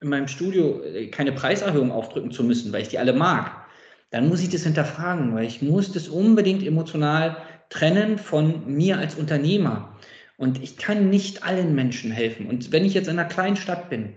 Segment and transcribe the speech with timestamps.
[0.00, 3.66] in meinem Studio äh, keine Preiserhöhung aufdrücken zu müssen, weil ich die alle mag,
[4.10, 7.36] dann muss ich das hinterfragen, weil ich muss das unbedingt emotional
[7.68, 9.96] trennen von mir als Unternehmer.
[10.36, 12.46] Und ich kann nicht allen Menschen helfen.
[12.46, 14.14] Und wenn ich jetzt in einer kleinen Stadt bin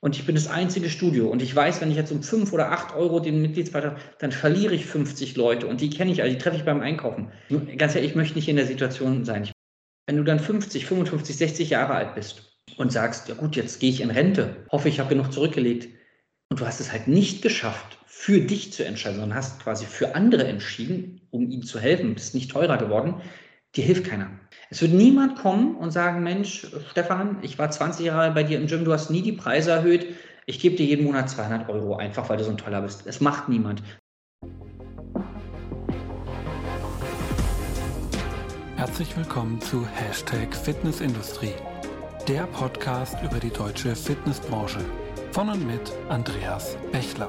[0.00, 2.70] und ich bin das einzige Studio und ich weiß, wenn ich jetzt um fünf oder
[2.70, 6.38] acht Euro den Mitgliedsbeitrag, dann verliere ich 50 Leute und die kenne ich, also die
[6.38, 7.32] treffe ich beim Einkaufen.
[7.78, 9.50] Ganz ehrlich, ich möchte nicht in der Situation sein.
[10.06, 13.90] Wenn du dann 50, 55, 60 Jahre alt bist und sagst, ja gut, jetzt gehe
[13.90, 15.88] ich in Rente, hoffe, ich habe genug zurückgelegt
[16.50, 20.14] und du hast es halt nicht geschafft, für dich zu entscheiden, sondern hast quasi für
[20.14, 23.20] andere entschieden, um ihnen zu helfen, bist nicht teurer geworden,
[23.74, 24.30] dir hilft keiner.
[24.70, 28.66] Es wird niemand kommen und sagen, Mensch, Stefan, ich war 20 Jahre bei dir im
[28.66, 30.06] Gym, du hast nie die Preise erhöht,
[30.46, 33.06] ich gebe dir jeden Monat 200 Euro, einfach weil du so ein toller bist.
[33.06, 33.82] Es macht niemand.
[38.76, 41.54] Herzlich willkommen zu Hashtag Fitnessindustrie
[42.28, 44.78] der Podcast über die deutsche Fitnessbranche.
[45.32, 47.28] Von und mit Andreas Bechler.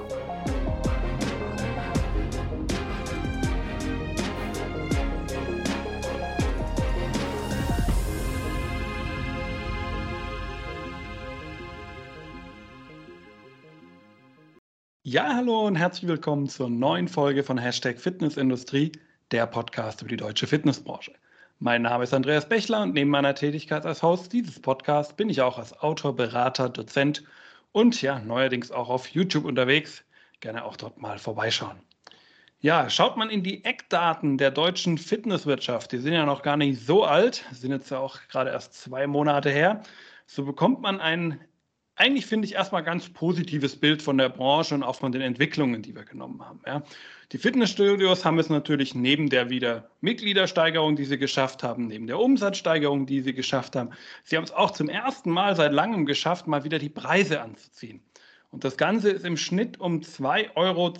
[15.02, 18.91] Ja, hallo und herzlich willkommen zur neuen Folge von Hashtag Fitnessindustrie,
[19.31, 21.13] der Podcast über die deutsche Fitnessbranche.
[21.59, 25.42] Mein Name ist Andreas Bechler und neben meiner Tätigkeit als Host dieses Podcasts bin ich
[25.42, 27.23] auch als Autor, Berater, Dozent
[27.72, 30.04] und ja, neuerdings auch auf YouTube unterwegs.
[30.42, 31.80] Gerne auch dort mal vorbeischauen.
[32.59, 36.86] Ja, schaut man in die Eckdaten der deutschen Fitnesswirtschaft, die sind ja noch gar nicht
[36.86, 39.84] so alt, sind jetzt ja auch gerade erst zwei Monate her,
[40.26, 41.40] so bekommt man einen
[41.96, 45.81] eigentlich finde ich erstmal ganz positives Bild von der Branche und auch von den Entwicklungen,
[45.81, 46.62] die wir genommen haben.
[46.66, 46.84] Ja.
[47.34, 52.20] Die Fitnessstudios haben es natürlich neben der wieder Mitgliedersteigerung, die sie geschafft haben, neben der
[52.20, 53.90] Umsatzsteigerung, die sie geschafft haben,
[54.23, 58.03] sie haben es auch zum ersten Mal seit langem geschafft, mal wieder die Preise anzuziehen.
[58.52, 60.94] Und das Ganze ist im Schnitt um 2,72 Euro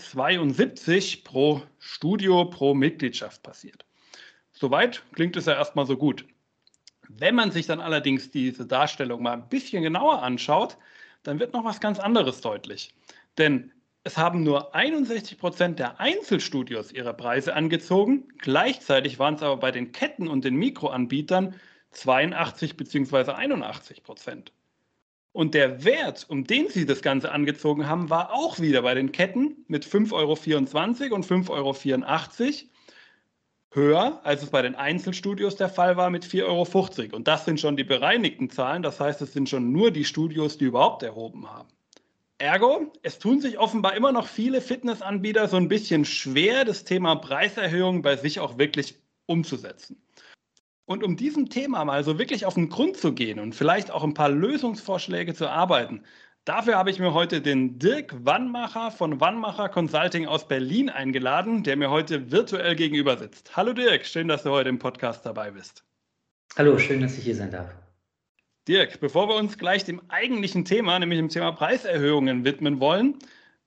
[1.24, 3.86] pro Studio, pro Mitgliedschaft passiert.
[4.54, 6.26] Soweit klingt es ja erstmal so gut.
[7.10, 10.78] Wenn man sich dann allerdings diese Darstellung mal ein bisschen genauer anschaut,
[11.22, 12.92] dann wird noch was ganz anderes deutlich.
[13.38, 13.72] Denn
[14.06, 18.28] es haben nur 61 Prozent der Einzelstudios ihre Preise angezogen.
[18.38, 21.56] Gleichzeitig waren es aber bei den Ketten und den Mikroanbietern
[21.92, 23.32] 82 bzw.
[23.32, 24.52] 81 Prozent.
[25.32, 29.12] Und der Wert, um den sie das Ganze angezogen haben, war auch wieder bei den
[29.12, 31.74] Ketten mit 5,24 Euro und 5,84 Euro
[33.72, 37.16] höher, als es bei den Einzelstudios der Fall war mit 4,50 Euro.
[37.16, 38.84] Und das sind schon die bereinigten Zahlen.
[38.84, 41.70] Das heißt, es sind schon nur die Studios, die überhaupt erhoben haben.
[42.44, 47.16] Ergo, es tun sich offenbar immer noch viele Fitnessanbieter so ein bisschen schwer, das Thema
[47.16, 48.96] Preiserhöhung bei sich auch wirklich
[49.28, 49.96] umzusetzen.
[50.84, 54.04] Und um diesem Thema mal so wirklich auf den Grund zu gehen und vielleicht auch
[54.04, 56.04] ein paar Lösungsvorschläge zu arbeiten,
[56.46, 61.78] Dafür habe ich mir heute den Dirk Wannmacher von Wannmacher Consulting aus Berlin eingeladen, der
[61.78, 63.56] mir heute virtuell gegenüber sitzt.
[63.56, 65.86] Hallo Dirk, schön, dass du heute im Podcast dabei bist.
[66.58, 67.74] Hallo, schön, dass ich hier sein darf.
[68.68, 73.20] Dirk, bevor wir uns gleich dem eigentlichen Thema, nämlich dem Thema Preiserhöhungen widmen wollen,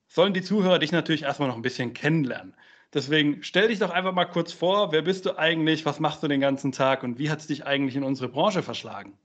[0.08, 2.54] sollen die Zuhörer dich natürlich erstmal noch ein bisschen kennenlernen.
[2.94, 6.28] Deswegen stell dich doch einfach mal kurz vor, wer bist du eigentlich, was machst du
[6.28, 9.18] den ganzen Tag und wie hat es dich eigentlich in unsere Branche verschlagen?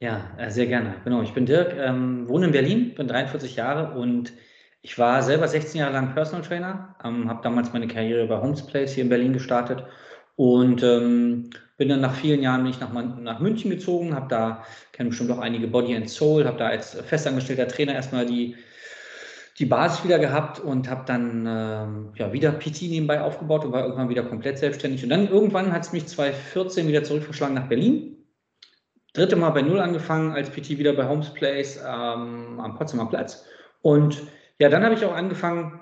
[0.00, 0.94] Ja, äh, sehr gerne.
[1.04, 4.32] Genau, ich bin Dirk, ähm, wohne in Berlin, bin 43 Jahre und
[4.80, 8.66] ich war selber 16 Jahre lang Personal Trainer, ähm, habe damals meine Karriere bei Homes
[8.66, 9.84] Place hier in Berlin gestartet
[10.36, 14.64] und ähm, bin dann nach vielen Jahren bin ich nach, nach München gezogen, habe da,
[14.92, 18.56] kenne bestimmt auch einige Body and Soul, habe da als festangestellter Trainer erstmal die,
[19.58, 23.84] die Basis wieder gehabt und habe dann ähm, ja, wieder PT nebenbei aufgebaut und war
[23.84, 25.02] irgendwann wieder komplett selbstständig.
[25.02, 28.18] Und dann irgendwann hat es mich 2014 wieder zurückverschlagen nach Berlin
[29.18, 33.44] dritte Mal bei Null angefangen, als PT wieder bei Homes Place ähm, am Potsdamer Platz.
[33.82, 34.22] Und
[34.58, 35.80] ja, dann habe ich auch angefangen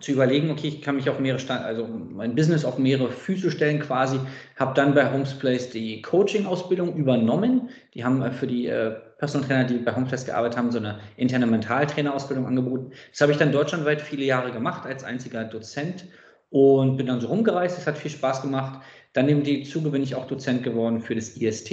[0.00, 3.50] zu überlegen, okay, ich kann mich auf mehrere, Stand also mein Business auf mehrere Füße
[3.50, 4.18] stellen quasi.
[4.56, 7.70] Habe dann bei Homes Place die Coaching-Ausbildung übernommen.
[7.94, 10.78] Die haben äh, für die äh, Personal Trainer, die bei Homes Place gearbeitet haben, so
[10.78, 12.92] eine interne Mentaltrainer-Ausbildung angeboten.
[13.10, 16.04] Das habe ich dann deutschlandweit viele Jahre gemacht als einziger Dozent
[16.50, 17.78] und bin dann so rumgereist.
[17.78, 18.80] Das hat viel Spaß gemacht.
[19.12, 21.72] Dann im Zuge bin ich auch Dozent geworden für das IST,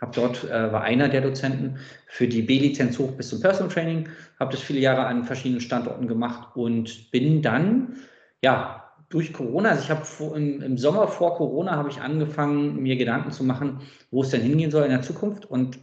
[0.00, 4.08] habe dort, äh, war einer der Dozenten für die B-Lizenz hoch bis zum Personal Training,
[4.38, 7.96] habe das viele Jahre an verschiedenen Standorten gemacht und bin dann,
[8.42, 8.76] ja,
[9.10, 13.32] durch Corona, also ich habe im, im, Sommer vor Corona habe ich angefangen, mir Gedanken
[13.32, 13.80] zu machen,
[14.12, 15.46] wo es denn hingehen soll in der Zukunft.
[15.46, 15.80] Und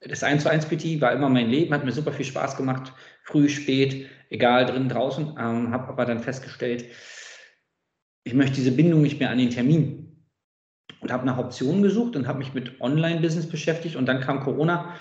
[0.00, 2.92] das 1 zu 1 PT war immer mein Leben, hat mir super viel Spaß gemacht,
[3.24, 6.84] früh, spät, egal, drin, draußen, ähm, habe aber dann festgestellt,
[8.24, 10.08] ich möchte diese Bindung nicht mehr an den Termin
[11.00, 14.94] und habe nach Optionen gesucht und habe mich mit Online-Business beschäftigt und dann kam Corona.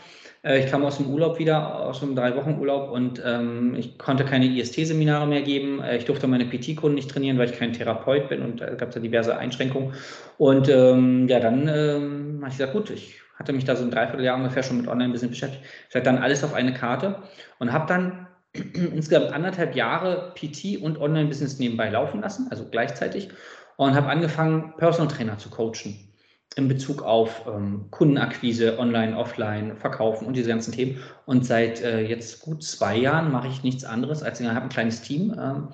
[0.44, 3.98] Äh, ich kam aus dem Urlaub wieder, aus einem drei Wochen Urlaub und ähm, ich
[3.98, 5.82] konnte keine IST-Seminare mehr geben.
[5.82, 8.90] Äh, ich durfte meine PT-Kunden nicht trainieren, weil ich kein Therapeut bin und da gab
[8.90, 9.94] es ja diverse Einschränkungen.
[10.38, 13.92] Und ähm, ja, dann ähm, habe ich gesagt, gut, ich hatte mich da so ein
[13.92, 15.64] Dreivierteljahr ungefähr schon mit Online-Business beschäftigt.
[15.90, 17.24] Ich hatte dann alles auf eine Karte
[17.60, 18.28] und habe dann
[18.74, 23.30] insgesamt anderthalb Jahre PT und Online-Business nebenbei laufen lassen, also gleichzeitig,
[23.78, 26.08] und habe angefangen, Personal Trainer zu coachen
[26.56, 31.00] in Bezug auf ähm, Kundenakquise, Online, Offline, Verkaufen und diese ganzen Themen.
[31.26, 34.70] Und seit äh, jetzt gut zwei Jahren mache ich nichts anderes, als ich habe ein
[34.70, 35.32] kleines Team.
[35.34, 35.74] Äh,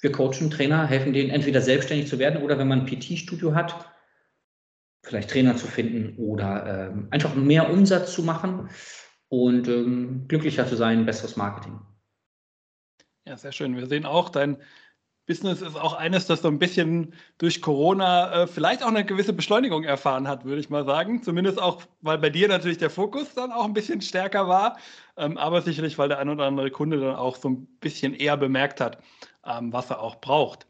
[0.00, 3.74] wir coachen Trainer, helfen denen entweder selbstständig zu werden oder wenn man ein PT-Studio hat,
[5.04, 8.68] vielleicht Trainer zu finden oder ähm, einfach mehr Umsatz zu machen
[9.28, 11.80] und ähm, glücklicher zu sein, besseres Marketing.
[13.24, 13.76] Ja, sehr schön.
[13.76, 14.56] Wir sehen auch, dein
[15.28, 19.34] Business ist auch eines, das so ein bisschen durch Corona äh, vielleicht auch eine gewisse
[19.34, 21.22] Beschleunigung erfahren hat, würde ich mal sagen.
[21.22, 24.78] Zumindest auch, weil bei dir natürlich der Fokus dann auch ein bisschen stärker war,
[25.18, 28.38] ähm, aber sicherlich, weil der ein oder andere Kunde dann auch so ein bisschen eher
[28.38, 29.02] bemerkt hat,
[29.44, 30.66] ähm, was er auch braucht.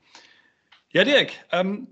[0.90, 1.87] Ja, Dirk, ähm,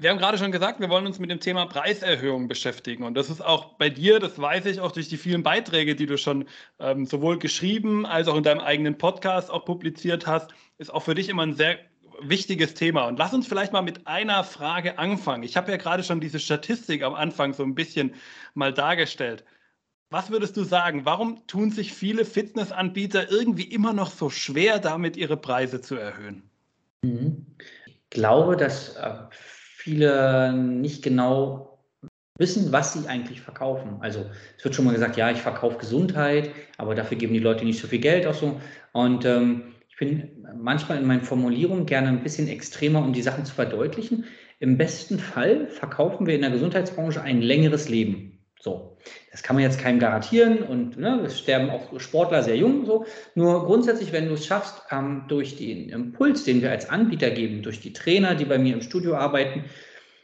[0.00, 3.04] wir haben gerade schon gesagt, wir wollen uns mit dem Thema Preiserhöhung beschäftigen.
[3.04, 6.06] Und das ist auch bei dir, das weiß ich auch durch die vielen Beiträge, die
[6.06, 6.46] du schon
[6.78, 11.14] ähm, sowohl geschrieben als auch in deinem eigenen Podcast auch publiziert hast, ist auch für
[11.14, 11.78] dich immer ein sehr
[12.22, 13.06] wichtiges Thema.
[13.06, 15.42] Und lass uns vielleicht mal mit einer Frage anfangen.
[15.42, 18.14] Ich habe ja gerade schon diese Statistik am Anfang so ein bisschen
[18.54, 19.44] mal dargestellt.
[20.08, 21.04] Was würdest du sagen?
[21.04, 26.42] Warum tun sich viele Fitnessanbieter irgendwie immer noch so schwer, damit ihre Preise zu erhöhen?
[27.02, 27.46] Mhm.
[27.86, 29.14] Ich glaube, dass äh,
[29.82, 31.78] viele nicht genau
[32.38, 33.96] wissen, was sie eigentlich verkaufen.
[34.00, 34.24] Also
[34.56, 37.80] es wird schon mal gesagt, ja, ich verkaufe Gesundheit, aber dafür geben die Leute nicht
[37.80, 38.60] so viel Geld aus so.
[38.92, 43.44] Und ähm, ich bin manchmal in meinen Formulierungen gerne ein bisschen extremer, um die Sachen
[43.44, 44.24] zu verdeutlichen.
[44.60, 48.31] Im besten Fall verkaufen wir in der Gesundheitsbranche ein längeres Leben.
[48.64, 48.96] So,
[49.32, 52.86] das kann man jetzt keinem garantieren und ne, es sterben auch Sportler sehr jung.
[52.86, 53.04] So.
[53.34, 57.62] Nur grundsätzlich, wenn du es schaffst, ähm, durch den Impuls, den wir als Anbieter geben,
[57.62, 59.64] durch die Trainer, die bei mir im Studio arbeiten,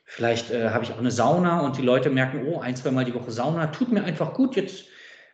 [0.05, 3.05] vielleicht äh, habe ich auch eine Sauna und die Leute merken, oh, ein, zwei Mal
[3.05, 4.85] die Woche Sauna, tut mir einfach gut, jetzt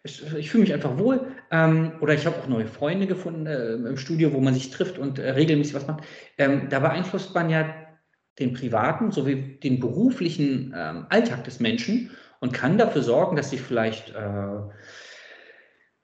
[0.03, 1.27] ich, fühle mich einfach wohl.
[1.51, 4.99] Ähm, oder ich habe auch neue Freunde gefunden äh, im Studio, wo man sich trifft
[4.99, 6.05] und äh, regelmäßig was macht.
[6.39, 7.75] Ähm, da beeinflusst man ja
[8.39, 12.11] den privaten sowie den beruflichen ähm, Alltag des Menschen
[12.45, 14.61] und kann dafür sorgen, dass sie vielleicht äh,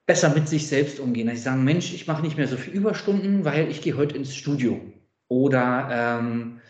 [0.07, 1.27] besser mit sich selbst umgehen.
[1.27, 4.17] Dass sie sagen, Mensch, ich mache nicht mehr so viele Überstunden, weil ich gehe heute
[4.17, 4.81] ins Studio.
[5.29, 6.61] Oder ähm,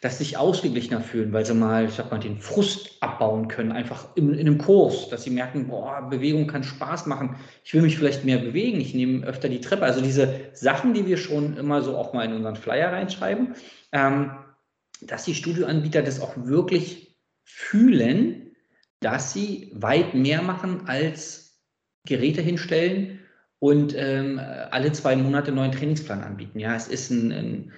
[0.00, 3.70] dass sie sich ausgeglichener fühlen, weil sie mal, ich sag mal, den Frust abbauen können,
[3.70, 7.36] einfach in, in einem Kurs, dass sie merken, boah, Bewegung kann Spaß machen.
[7.62, 9.84] Ich will mich vielleicht mehr bewegen, ich nehme öfter die Treppe.
[9.84, 13.54] Also diese Sachen, die wir schon immer so auch mal in unseren Flyer reinschreiben,
[13.92, 14.32] ähm,
[15.02, 18.43] dass die Studioanbieter das auch wirklich fühlen
[19.04, 21.60] dass sie weit mehr machen als
[22.06, 23.20] Geräte hinstellen
[23.58, 24.40] und ähm,
[24.70, 26.58] alle zwei Monate einen neuen Trainingsplan anbieten.
[26.58, 27.72] Ja, es ist ein, ein,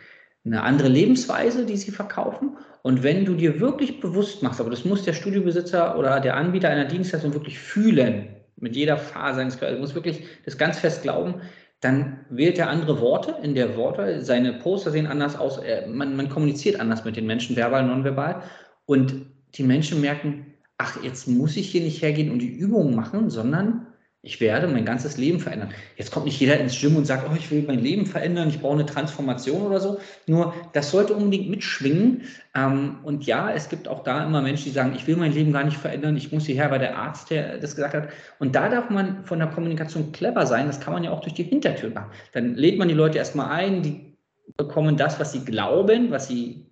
[0.44, 2.56] eine andere Lebensweise, die sie verkaufen.
[2.82, 6.68] Und wenn du dir wirklich bewusst machst, aber das muss der Studiobesitzer oder der Anbieter
[6.68, 11.42] einer Dienstleistung wirklich fühlen, mit jeder Phase seines Körpers, muss wirklich das ganz fest glauben,
[11.80, 16.28] dann wählt er andere Worte in der Worte, seine Poster sehen anders aus, man, man
[16.28, 18.42] kommuniziert anders mit den Menschen, verbal, nonverbal.
[18.86, 23.30] Und die Menschen merken, ach, jetzt muss ich hier nicht hergehen und die Übungen machen,
[23.30, 23.86] sondern
[24.26, 25.70] ich werde mein ganzes Leben verändern.
[25.96, 28.60] Jetzt kommt nicht jeder ins Gym und sagt, oh, ich will mein Leben verändern, ich
[28.60, 30.00] brauche eine Transformation oder so.
[30.26, 32.22] Nur das sollte unbedingt mitschwingen.
[32.52, 35.52] Ähm, und ja, es gibt auch da immer Menschen, die sagen, ich will mein Leben
[35.52, 38.08] gar nicht verändern, ich muss hierher, weil der Arzt der das gesagt hat.
[38.40, 40.66] Und da darf man von der Kommunikation clever sein.
[40.66, 42.10] Das kann man ja auch durch die Hintertür machen.
[42.32, 44.16] Dann lädt man die Leute erstmal ein, die
[44.56, 46.66] bekommen das, was sie glauben, was sie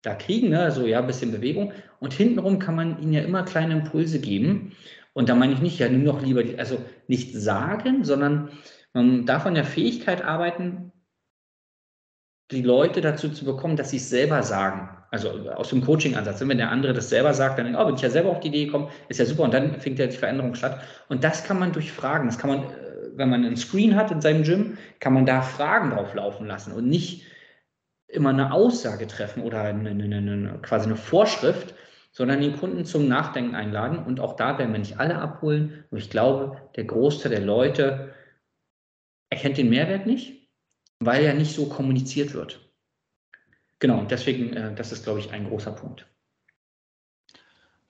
[0.00, 0.70] da kriegen, ne?
[0.70, 1.72] so ja, ein bisschen Bewegung.
[2.00, 4.72] Und hintenrum kann man ihnen ja immer kleine Impulse geben.
[5.12, 6.78] Und da meine ich nicht, ja, nimm doch lieber, die, also
[7.08, 8.50] nicht sagen, sondern
[8.92, 10.92] man darf an der Fähigkeit arbeiten,
[12.50, 14.88] die Leute dazu zu bekommen, dass sie es selber sagen.
[15.10, 16.40] Also aus dem Coaching-Ansatz.
[16.40, 18.48] Wenn der andere das selber sagt, dann denkt, oh, bin ich ja selber auf die
[18.48, 19.42] Idee gekommen, ist ja super.
[19.42, 20.80] Und dann findet ja die Veränderung statt.
[21.08, 24.10] Und das kann man durch Fragen, das kann man, äh, wenn man einen Screen hat
[24.10, 27.24] in seinem Gym, kann man da Fragen drauf laufen lassen und nicht
[28.06, 31.74] immer eine Aussage treffen oder eine, eine, eine, quasi eine Vorschrift,
[32.18, 34.04] sondern den Kunden zum Nachdenken einladen.
[34.04, 35.84] Und auch da werden wir nicht alle abholen.
[35.92, 38.12] Und ich glaube, der Großteil der Leute
[39.30, 40.50] erkennt den Mehrwert nicht,
[40.98, 42.72] weil er nicht so kommuniziert wird.
[43.78, 46.08] Genau, und deswegen, äh, das ist, glaube ich, ein großer Punkt.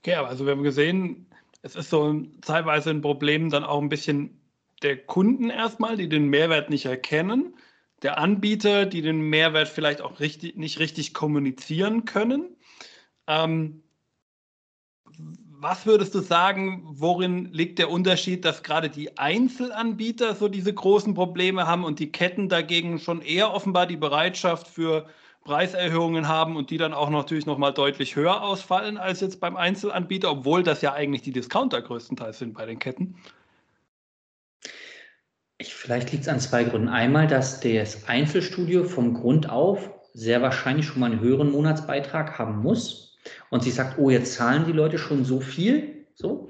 [0.00, 1.30] Okay, aber also wir haben gesehen,
[1.62, 4.42] es ist so teilweise ein Problem dann auch ein bisschen
[4.82, 7.54] der Kunden erstmal, die den Mehrwert nicht erkennen
[8.02, 12.56] der Anbieter, die den Mehrwert vielleicht auch richtig, nicht richtig kommunizieren können.
[13.26, 13.82] Ähm,
[15.60, 21.14] was würdest du sagen, worin liegt der Unterschied, dass gerade die Einzelanbieter so diese großen
[21.14, 25.06] Probleme haben und die Ketten dagegen schon eher offenbar die Bereitschaft für
[25.42, 29.56] Preiserhöhungen haben und die dann auch natürlich noch mal deutlich höher ausfallen als jetzt beim
[29.56, 33.16] Einzelanbieter, obwohl das ja eigentlich die Discounter größtenteils sind bei den Ketten?
[35.60, 36.88] Ich, vielleicht liegt es an zwei Gründen.
[36.88, 42.62] Einmal, dass das Einzelstudio vom Grund auf sehr wahrscheinlich schon mal einen höheren Monatsbeitrag haben
[42.62, 43.07] muss
[43.50, 46.06] und sie sagt, oh, jetzt zahlen die Leute schon so viel.
[46.14, 46.48] So.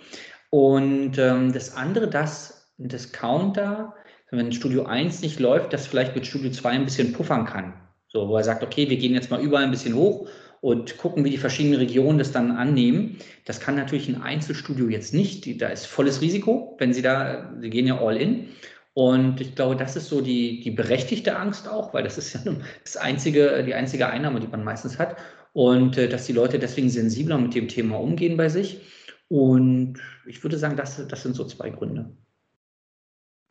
[0.50, 3.94] Und ähm, das andere, dass ein Discounter,
[4.30, 7.74] wenn Studio 1 nicht läuft, das vielleicht mit Studio 2 ein bisschen puffern kann.
[8.08, 10.28] So, wo er sagt, okay, wir gehen jetzt mal überall ein bisschen hoch
[10.60, 13.18] und gucken, wie die verschiedenen Regionen das dann annehmen.
[13.44, 15.60] Das kann natürlich ein Einzelstudio jetzt nicht.
[15.60, 18.48] Da ist volles Risiko, wenn sie da, sie gehen ja all in.
[18.94, 22.40] Und ich glaube, das ist so die, die berechtigte Angst auch, weil das ist ja
[22.82, 25.16] das einzige, die einzige Einnahme, die man meistens hat
[25.52, 28.80] und äh, dass die Leute deswegen sensibler mit dem Thema umgehen bei sich.
[29.28, 32.16] Und ich würde sagen, das, das sind so zwei Gründe.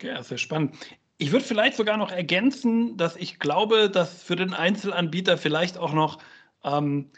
[0.01, 0.75] Ja, sehr spannend.
[1.17, 5.93] Ich würde vielleicht sogar noch ergänzen, dass ich glaube, dass für den Einzelanbieter vielleicht auch
[5.93, 6.19] noch
[6.63, 7.09] ähm,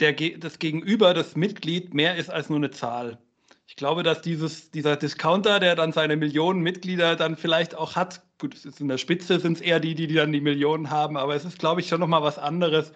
[0.00, 3.18] der, das Gegenüber, das Mitglied, mehr ist als nur eine Zahl.
[3.66, 8.22] Ich glaube, dass dieses, dieser Discounter, der dann seine Millionen Mitglieder dann vielleicht auch hat,
[8.38, 11.34] gut, in der Spitze sind es eher die, die, die dann die Millionen haben, aber
[11.34, 12.92] es ist, glaube ich, schon nochmal was anderes,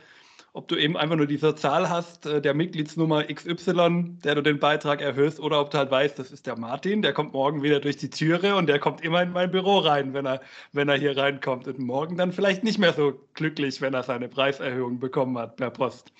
[0.54, 4.59] ob du eben einfach nur diese Zahl hast, äh, der Mitgliedsnummer XY, der du den
[4.59, 7.80] Beitrag erhöhst, oder ob du halt weißt, das ist der Martin, der kommt morgen wieder
[7.80, 10.42] durch die Türe und der kommt immer in mein Büro rein, wenn er,
[10.73, 11.66] wenn er hier reinkommt.
[11.68, 15.71] Und morgen dann vielleicht nicht mehr so glücklich, wenn er seine Preiserhöhung bekommen hat per
[15.71, 16.12] Post.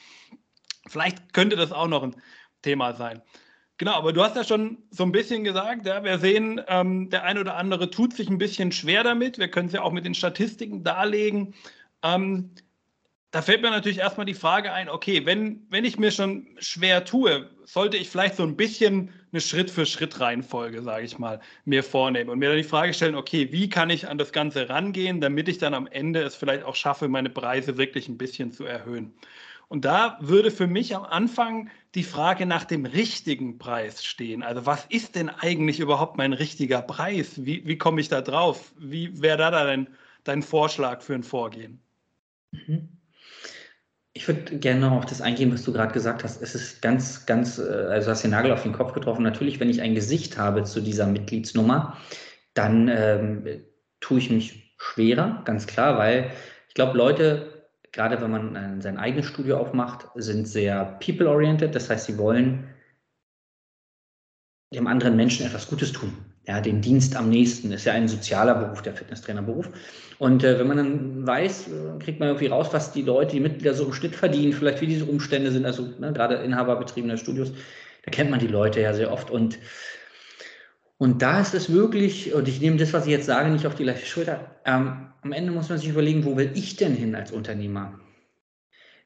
[0.89, 2.17] Vielleicht könnte das auch noch ein
[2.63, 3.21] Thema sein.
[3.77, 7.25] Genau, aber du hast ja schon so ein bisschen gesagt, ja, wir sehen, ähm, der
[7.25, 9.39] eine oder andere tut sich ein bisschen schwer damit.
[9.39, 11.55] Wir können es ja auch mit den Statistiken darlegen.
[12.03, 12.51] Ähm,
[13.33, 17.07] da fällt mir natürlich erstmal die Frage ein, okay, wenn, wenn ich mir schon schwer
[17.07, 22.39] tue, sollte ich vielleicht so ein bisschen eine Schritt-für-Schritt-Reihenfolge, sage ich mal, mir vornehmen und
[22.39, 25.57] mir dann die Frage stellen, okay, wie kann ich an das Ganze rangehen, damit ich
[25.57, 29.15] dann am Ende es vielleicht auch schaffe, meine Preise wirklich ein bisschen zu erhöhen.
[29.69, 34.43] Und da würde für mich am Anfang die Frage nach dem richtigen Preis stehen.
[34.43, 37.47] Also was ist denn eigentlich überhaupt mein richtiger Preis?
[37.47, 38.75] Wie, wie komme ich da drauf?
[38.77, 39.89] Wie wäre da dein,
[40.25, 41.81] dein Vorschlag für ein Vorgehen?
[42.51, 43.02] Mhm.
[44.15, 46.43] Ich würde gerne noch auf das eingehen, was du gerade gesagt hast.
[46.43, 49.23] Es ist ganz, ganz, äh, also hast den Nagel auf den Kopf getroffen.
[49.23, 51.97] Natürlich, wenn ich ein Gesicht habe zu dieser Mitgliedsnummer,
[52.55, 53.65] dann ähm,
[54.01, 56.31] tue ich mich schwerer, ganz klar, weil
[56.69, 61.75] ich glaube, Leute, gerade wenn man äh, sein eigenes Studio aufmacht, sind sehr people-oriented.
[61.75, 62.69] Das heißt, sie wollen
[64.75, 67.73] dem anderen Menschen etwas Gutes tun ja, den Dienst am nächsten.
[67.73, 69.69] Ist ja ein sozialer Beruf, der Fitnesstrainerberuf.
[70.19, 73.41] Und äh, wenn man dann weiß, äh, kriegt man irgendwie raus, was die Leute, die
[73.41, 77.53] Mitglieder so im Schnitt verdienen, vielleicht wie diese Umstände sind, also ne, gerade inhaberbetriebener Studios,
[78.05, 79.31] da kennt man die Leute ja sehr oft.
[79.31, 79.59] Und,
[80.99, 83.75] und da ist es wirklich, und ich nehme das, was ich jetzt sage, nicht auf
[83.75, 87.15] die leichte Schulter, ähm, am Ende muss man sich überlegen, wo will ich denn hin
[87.15, 88.01] als Unternehmer?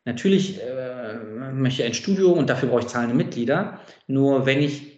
[0.06, 1.18] Natürlich äh,
[1.52, 3.80] möchte ich ein Studio und dafür brauche ich zahlende Mitglieder.
[4.06, 4.95] Nur wenn ich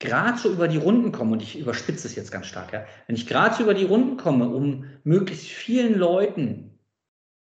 [0.00, 3.14] gerade so über die Runden komme, und ich überspitze es jetzt ganz stark, ja, wenn
[3.14, 6.78] ich gerade so über die Runden komme, um möglichst vielen Leuten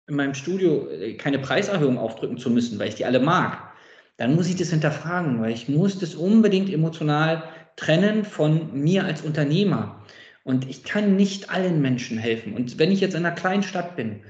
[0.08, 3.72] in meinem Studio äh, keine Preiserhöhung aufdrücken zu müssen, weil ich die alle mag,
[4.18, 7.44] dann muss ich das hinterfragen, weil ich muss das unbedingt emotional
[7.76, 10.04] trennen von mir als Unternehmer.
[10.44, 12.54] Und ich kann nicht allen Menschen helfen.
[12.54, 14.20] Und wenn ich jetzt in einer kleinen Stadt bin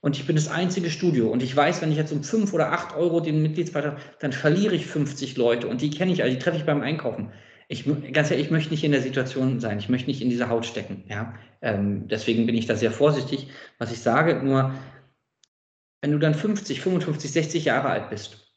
[0.00, 2.72] und ich bin das einzige Studio und ich weiß, wenn ich jetzt um fünf oder
[2.72, 6.42] acht Euro den Mitgliedsbeitrag, dann verliere ich 50 Leute und die kenne ich, also die
[6.42, 7.30] treffe ich beim Einkaufen
[7.68, 9.78] ich, ganz ehrlich, ich möchte nicht in der Situation sein.
[9.78, 11.04] Ich möchte nicht in dieser Haut stecken.
[11.06, 11.34] Ja?
[11.60, 13.48] Ähm, deswegen bin ich da sehr vorsichtig,
[13.78, 14.42] was ich sage.
[14.42, 14.74] Nur,
[16.00, 18.54] wenn du dann 50, 55, 60 Jahre alt bist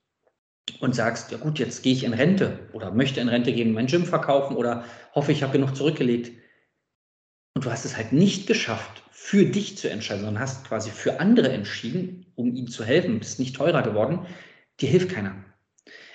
[0.80, 3.88] und sagst, ja gut, jetzt gehe ich in Rente oder möchte in Rente gehen, mein
[3.88, 6.32] Gym verkaufen oder hoffe, ich habe genug zurückgelegt.
[7.54, 11.20] Und du hast es halt nicht geschafft, für dich zu entscheiden, sondern hast quasi für
[11.20, 14.26] andere entschieden, um ihnen zu helfen, bist nicht teurer geworden,
[14.80, 15.36] dir hilft keiner.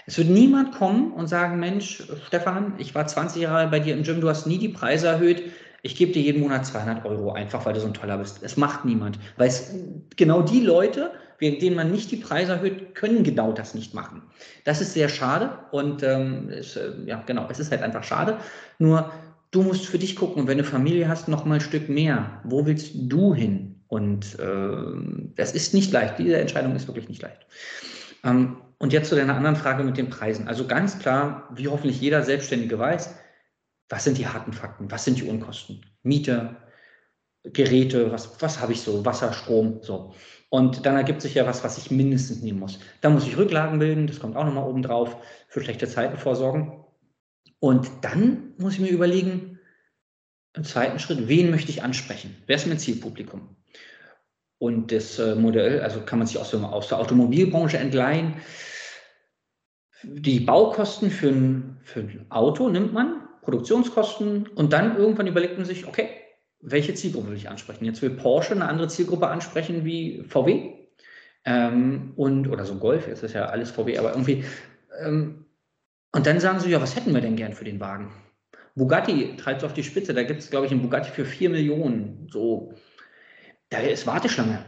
[0.07, 4.05] Es wird niemand kommen und sagen, Mensch, Stefan, ich war 20 Jahre bei dir im
[4.05, 5.43] Gym, du hast nie die Preise erhöht,
[5.83, 8.41] ich gebe dir jeden Monat 200 Euro, einfach weil du so ein toller bist.
[8.43, 9.75] Es macht niemand, weil es
[10.17, 11.11] genau die Leute,
[11.41, 14.23] denen man nicht die Preise erhöht, können genau das nicht machen.
[14.65, 18.39] Das ist sehr schade und ähm, es, äh, ja, genau, es ist halt einfach schade.
[18.79, 19.11] Nur
[19.51, 22.41] du musst für dich gucken und wenn du Familie hast, noch mal ein Stück mehr.
[22.45, 23.81] Wo willst du hin?
[23.89, 26.19] Und äh, das ist nicht leicht.
[26.19, 27.47] Diese Entscheidung ist wirklich nicht leicht.
[28.27, 30.49] Ähm, und jetzt zu deiner anderen Frage mit den Preisen.
[30.49, 33.15] Also ganz klar, wie hoffentlich jeder Selbstständige weiß,
[33.89, 34.91] was sind die harten Fakten?
[34.91, 35.87] Was sind die Unkosten?
[36.03, 36.57] Miete,
[37.45, 40.13] Geräte, was, was habe ich so, Wasser, Strom, so.
[40.51, 42.81] Und dann ergibt sich ja was, was ich mindestens nehmen muss.
[43.01, 45.17] Da muss ich Rücklagen bilden, das kommt auch nochmal oben drauf,
[45.49, 46.85] für schlechte Zeiten vorsorgen.
[47.61, 49.59] Und dann muss ich mir überlegen,
[50.55, 52.37] im zweiten Schritt, wen möchte ich ansprechen?
[52.47, 53.56] Wer ist mein Zielpublikum?
[54.59, 58.35] Und das äh, Modell, also kann man sich aus aus der Automobilbranche entleihen.
[60.03, 65.67] Die Baukosten für ein, für ein Auto nimmt man, Produktionskosten, und dann irgendwann überlegt man
[65.67, 66.09] sich, okay,
[66.61, 67.85] welche Zielgruppe will ich ansprechen?
[67.85, 70.75] Jetzt will Porsche eine andere Zielgruppe ansprechen wie VW
[71.45, 74.45] ähm, und oder so Golf, jetzt ist ja alles VW, aber irgendwie.
[75.01, 75.45] Ähm,
[76.13, 78.11] und dann sagen sie, ja, was hätten wir denn gern für den Wagen?
[78.75, 81.51] Bugatti treibt es auf die Spitze, da gibt es, glaube ich, einen Bugatti für 4
[81.51, 82.29] Millionen.
[82.31, 82.75] So,
[83.71, 84.65] da ist Warteschlange.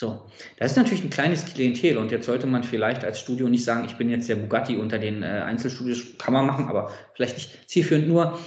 [0.00, 0.26] So,
[0.58, 3.84] das ist natürlich ein kleines Klientel und jetzt sollte man vielleicht als Studio nicht sagen,
[3.84, 7.68] ich bin jetzt der Bugatti unter den äh, Einzelstudios, kann man machen, aber vielleicht nicht
[7.68, 8.38] zielführend nur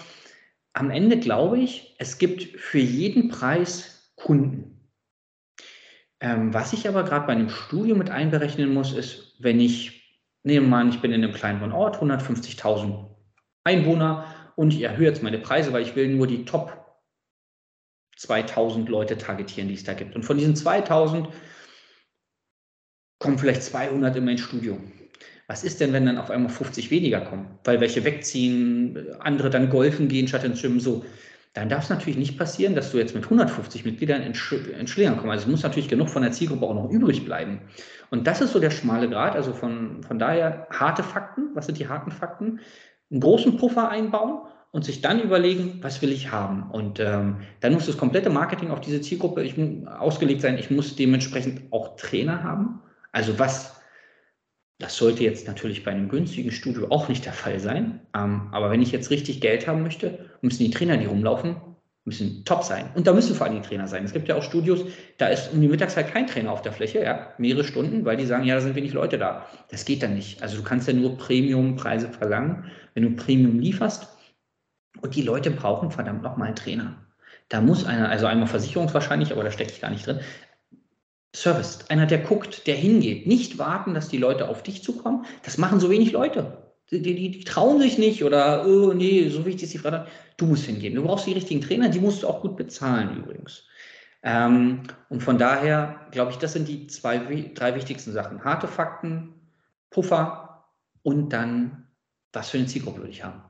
[0.74, 4.90] am Ende glaube ich, es gibt für jeden Preis Kunden.
[6.22, 10.68] Ähm, was ich aber gerade bei einem Studio mit einberechnen muss, ist, wenn ich, nehmen
[10.68, 13.08] wir mal ich bin in einem kleinen Ort, 150.000
[13.66, 16.81] Einwohner und ich erhöhe jetzt meine Preise, weil ich will nur die Top
[18.22, 20.16] 2000 Leute targetieren, die es da gibt.
[20.16, 21.28] Und von diesen 2000
[23.20, 24.78] kommen vielleicht 200 in mein Studio.
[25.48, 27.60] Was ist denn, wenn dann auf einmal 50 weniger kommen?
[27.64, 31.04] Weil welche wegziehen, andere dann golfen gehen statt ins Schwimmen, so.
[31.54, 34.88] Dann darf es natürlich nicht passieren, dass du jetzt mit 150 Mitgliedern in, Sch in
[34.88, 35.32] Schlingern kommst.
[35.32, 37.60] Also es muss natürlich genug von der Zielgruppe auch noch übrig bleiben.
[38.10, 39.36] Und das ist so der schmale Grad.
[39.36, 41.50] Also von, von daher harte Fakten.
[41.54, 42.62] Was sind die harten Fakten?
[43.12, 46.70] Einen großen Puffer einbauen und sich dann überlegen, was will ich haben.
[46.72, 50.58] Und ähm, dann muss das komplette Marketing auf diese Zielgruppe ich, ausgelegt sein.
[50.58, 52.82] Ich muss dementsprechend auch Trainer haben.
[53.12, 53.82] Also was
[54.82, 58.00] das sollte jetzt natürlich bei einem günstigen Studio auch nicht der Fall sein.
[58.18, 61.56] Ähm, aber wenn ich jetzt richtig Geld haben möchte, müssen die Trainer, die rumlaufen,
[62.04, 62.90] müssen top sein.
[62.96, 64.04] Und da müssen vor allem die Trainer sein.
[64.04, 64.86] Es gibt ja auch Studios,
[65.20, 68.26] da ist um die Mittagszeit kein Trainer auf der Fläche, ja, mehrere Stunden, weil die
[68.26, 69.46] sagen, ja, da sind wenig Leute da.
[69.70, 70.42] Das geht dann nicht.
[70.42, 74.08] Also du kannst ja nur Premium-Preise verlangen, wenn du Premium lieferst.
[75.00, 76.96] Und die Leute brauchen verdammt nochmal einen Trainer.
[77.50, 80.20] Da muss einer, also einmal versicherungswahrscheinlich, aber da stecke ich gar nicht drin,
[81.36, 83.26] Service, einer, der guckt, der hingeht.
[83.26, 85.26] Nicht warten, dass die Leute auf dich zukommen.
[85.44, 86.58] Das machen so wenig Leute.
[86.92, 90.08] Die, die, die trauen sich nicht oder, oh nee, so wichtig ist die Frage.
[90.36, 90.96] Du musst hingehen.
[90.96, 93.66] Du brauchst die richtigen Trainer, die musst du auch gut bezahlen übrigens.
[94.24, 97.18] Ähm, und von daher glaube ich, das sind die zwei,
[97.54, 98.44] drei wichtigsten Sachen.
[98.44, 99.34] Harte Fakten,
[99.90, 100.66] Puffer
[101.02, 101.88] und dann,
[102.34, 103.42] was für eine Zielgruppe will ich haben.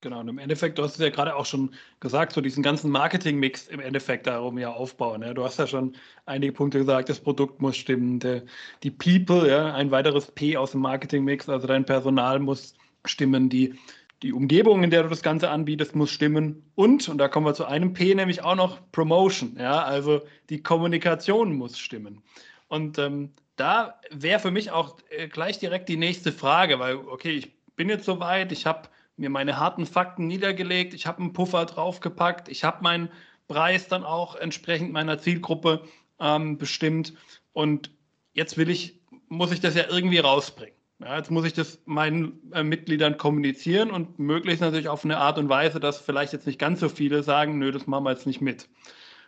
[0.00, 2.88] Genau, und im Endeffekt, du hast es ja gerade auch schon gesagt, so diesen ganzen
[2.88, 5.22] Marketing-Mix im Endeffekt darum ja aufbauen.
[5.22, 5.34] Ja.
[5.34, 8.44] Du hast ja schon einige Punkte gesagt, das Produkt muss stimmen, der,
[8.84, 12.74] die People, ja, ein weiteres P aus dem Marketing-Mix, also dein Personal muss
[13.06, 13.74] stimmen, die,
[14.22, 17.54] die Umgebung, in der du das Ganze anbietest, muss stimmen und, und da kommen wir
[17.54, 22.22] zu einem P, nämlich auch noch Promotion, ja, also die Kommunikation muss stimmen.
[22.68, 27.32] Und ähm, da wäre für mich auch äh, gleich direkt die nächste Frage, weil, okay,
[27.32, 31.66] ich bin jetzt soweit, ich habe mir meine harten Fakten niedergelegt, ich habe einen Puffer
[31.66, 33.10] draufgepackt, ich habe meinen
[33.48, 35.82] Preis dann auch entsprechend meiner Zielgruppe
[36.20, 37.14] ähm, bestimmt
[37.52, 37.90] und
[38.32, 40.74] jetzt will ich, muss ich das ja irgendwie rausbringen.
[41.00, 45.38] Ja, jetzt muss ich das meinen äh, Mitgliedern kommunizieren und möglichst natürlich auf eine Art
[45.38, 48.26] und Weise, dass vielleicht jetzt nicht ganz so viele sagen, nö, das machen wir jetzt
[48.26, 48.68] nicht mit.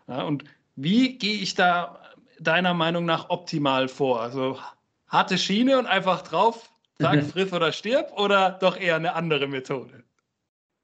[0.09, 2.01] Ja, und wie gehe ich da
[2.41, 4.21] deiner Meinung nach optimal vor?
[4.21, 4.59] Also
[5.07, 10.05] harte Schiene und einfach drauf Sag friss oder stirb oder doch eher eine andere Methode?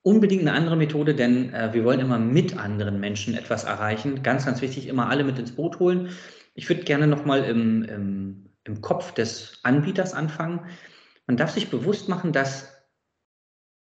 [0.03, 4.23] Unbedingt eine andere Methode, denn äh, wir wollen immer mit anderen Menschen etwas erreichen.
[4.23, 6.11] Ganz, ganz wichtig, immer alle mit ins Boot holen.
[6.55, 10.67] Ich würde gerne nochmal im, im, im Kopf des Anbieters anfangen.
[11.27, 12.73] Man darf sich bewusst machen, dass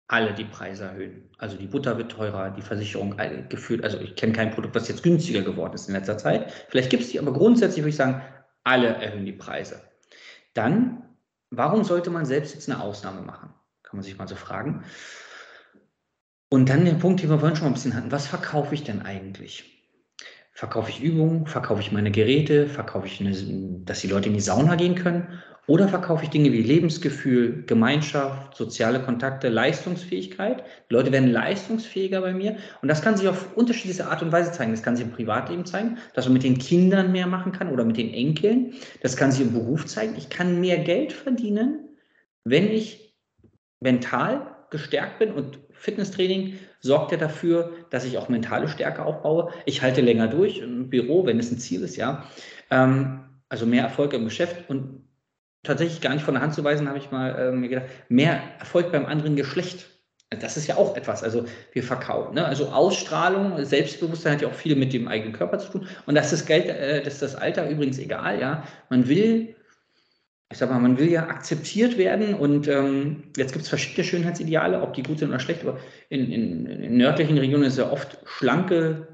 [0.06, 1.30] alle die Preise erhöhen.
[1.38, 3.16] Also die Butter wird teurer, die Versicherung
[3.48, 6.52] gefühlt, also ich kenne kein Produkt, was jetzt günstiger geworden ist in letzter Zeit.
[6.68, 8.22] Vielleicht gibt es die, aber grundsätzlich würde ich sagen,
[8.62, 9.80] alle erhöhen die Preise.
[10.54, 11.02] Dann
[11.52, 13.54] warum sollte man selbst jetzt eine Ausnahme machen?
[13.82, 14.84] Kann man sich mal so fragen.
[16.48, 18.82] Und dann der Punkt, den wir vorhin schon mal ein bisschen hatten, was verkaufe ich
[18.84, 19.72] denn eigentlich?
[20.52, 21.46] Verkaufe ich Übungen?
[21.46, 22.66] Verkaufe ich meine Geräte?
[22.66, 23.32] Verkaufe ich, eine,
[23.84, 25.42] dass die Leute in die Sauna gehen können?
[25.68, 30.64] Oder verkaufe ich Dinge wie Lebensgefühl, Gemeinschaft, soziale Kontakte, Leistungsfähigkeit?
[30.90, 32.56] Die Leute werden leistungsfähiger bei mir.
[32.82, 34.72] Und das kann sich auf unterschiedliche Art und Weise zeigen.
[34.72, 37.84] Das kann sich im Privatleben zeigen, dass man mit den Kindern mehr machen kann oder
[37.84, 38.74] mit den Enkeln.
[39.02, 40.16] Das kann sich im Beruf zeigen.
[40.16, 41.88] Ich kann mehr Geld verdienen,
[42.42, 43.14] wenn ich
[43.78, 49.52] mental gestärkt bin und Fitnesstraining sorgt ja dafür, dass ich auch mentale Stärke aufbaue.
[49.66, 52.24] Ich halte länger durch im Büro, wenn es ein Ziel ist, ja.
[52.70, 55.01] Ähm, also mehr Erfolg im Geschäft und
[55.62, 58.40] tatsächlich gar nicht von der Hand zu weisen, habe ich mal äh, mir gedacht, mehr
[58.58, 59.86] Erfolg beim anderen Geschlecht.
[60.40, 61.22] Das ist ja auch etwas.
[61.22, 62.34] Also wir verkaufen.
[62.34, 62.44] Ne?
[62.44, 65.86] Also Ausstrahlung, Selbstbewusstsein hat ja auch viel mit dem eigenen Körper zu tun.
[66.06, 68.64] Und das ist Geld, äh, das ist das Alter übrigens egal, ja.
[68.88, 69.54] Man will,
[70.50, 74.80] ich sag mal, man will ja akzeptiert werden und ähm, jetzt gibt es verschiedene Schönheitsideale,
[74.80, 78.18] ob die gut sind oder schlecht, aber in, in, in nördlichen Regionen ist ja oft
[78.24, 79.06] schlanke,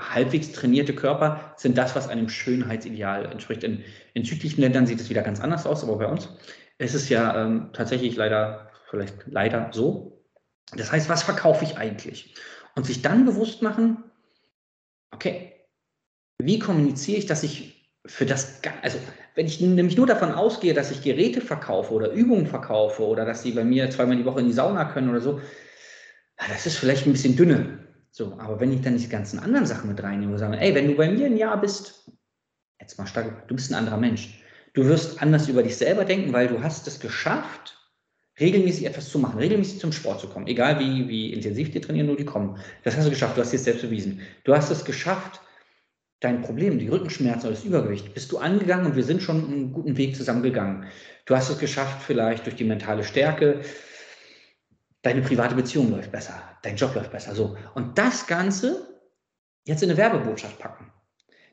[0.00, 3.64] halbwegs trainierte Körper sind das, was einem Schönheitsideal entspricht.
[3.64, 3.84] In,
[4.14, 6.28] in südlichen Ländern sieht es wieder ganz anders aus, aber bei uns
[6.78, 10.24] ist es ja ähm, tatsächlich leider, vielleicht leider so,
[10.76, 12.34] das heißt, was verkaufe ich eigentlich?
[12.76, 14.04] Und sich dann bewusst machen,
[15.10, 15.52] okay,
[16.38, 18.98] wie kommuniziere ich, dass ich für das, also
[19.34, 23.42] wenn ich nämlich nur davon ausgehe, dass ich Geräte verkaufe oder Übungen verkaufe oder dass
[23.42, 25.40] sie bei mir zweimal die Woche in die Sauna können oder so,
[26.48, 27.89] das ist vielleicht ein bisschen dünne.
[28.10, 30.88] So, aber wenn ich dann die ganzen anderen Sachen mit reinnehme und sage, ey, wenn
[30.88, 32.10] du bei mir ein Jahr bist,
[32.80, 34.42] jetzt mal stark, du bist ein anderer Mensch.
[34.72, 37.76] Du wirst anders über dich selber denken, weil du hast es geschafft,
[38.38, 42.06] regelmäßig etwas zu machen, regelmäßig zum Sport zu kommen, egal wie, wie intensiv die trainieren,
[42.06, 42.58] nur die kommen.
[42.84, 44.22] Das hast du geschafft, du hast dir selbst bewiesen.
[44.44, 45.40] Du hast es geschafft,
[46.20, 49.72] dein Problem, die Rückenschmerzen oder das Übergewicht, bist du angegangen und wir sind schon einen
[49.72, 50.86] guten Weg zusammengegangen.
[51.26, 53.60] Du hast es geschafft, vielleicht durch die mentale Stärke,
[55.02, 57.34] deine private Beziehung läuft besser, dein Job läuft besser.
[57.34, 57.56] So.
[57.74, 58.86] Und das Ganze
[59.64, 60.92] jetzt in eine Werbebotschaft packen.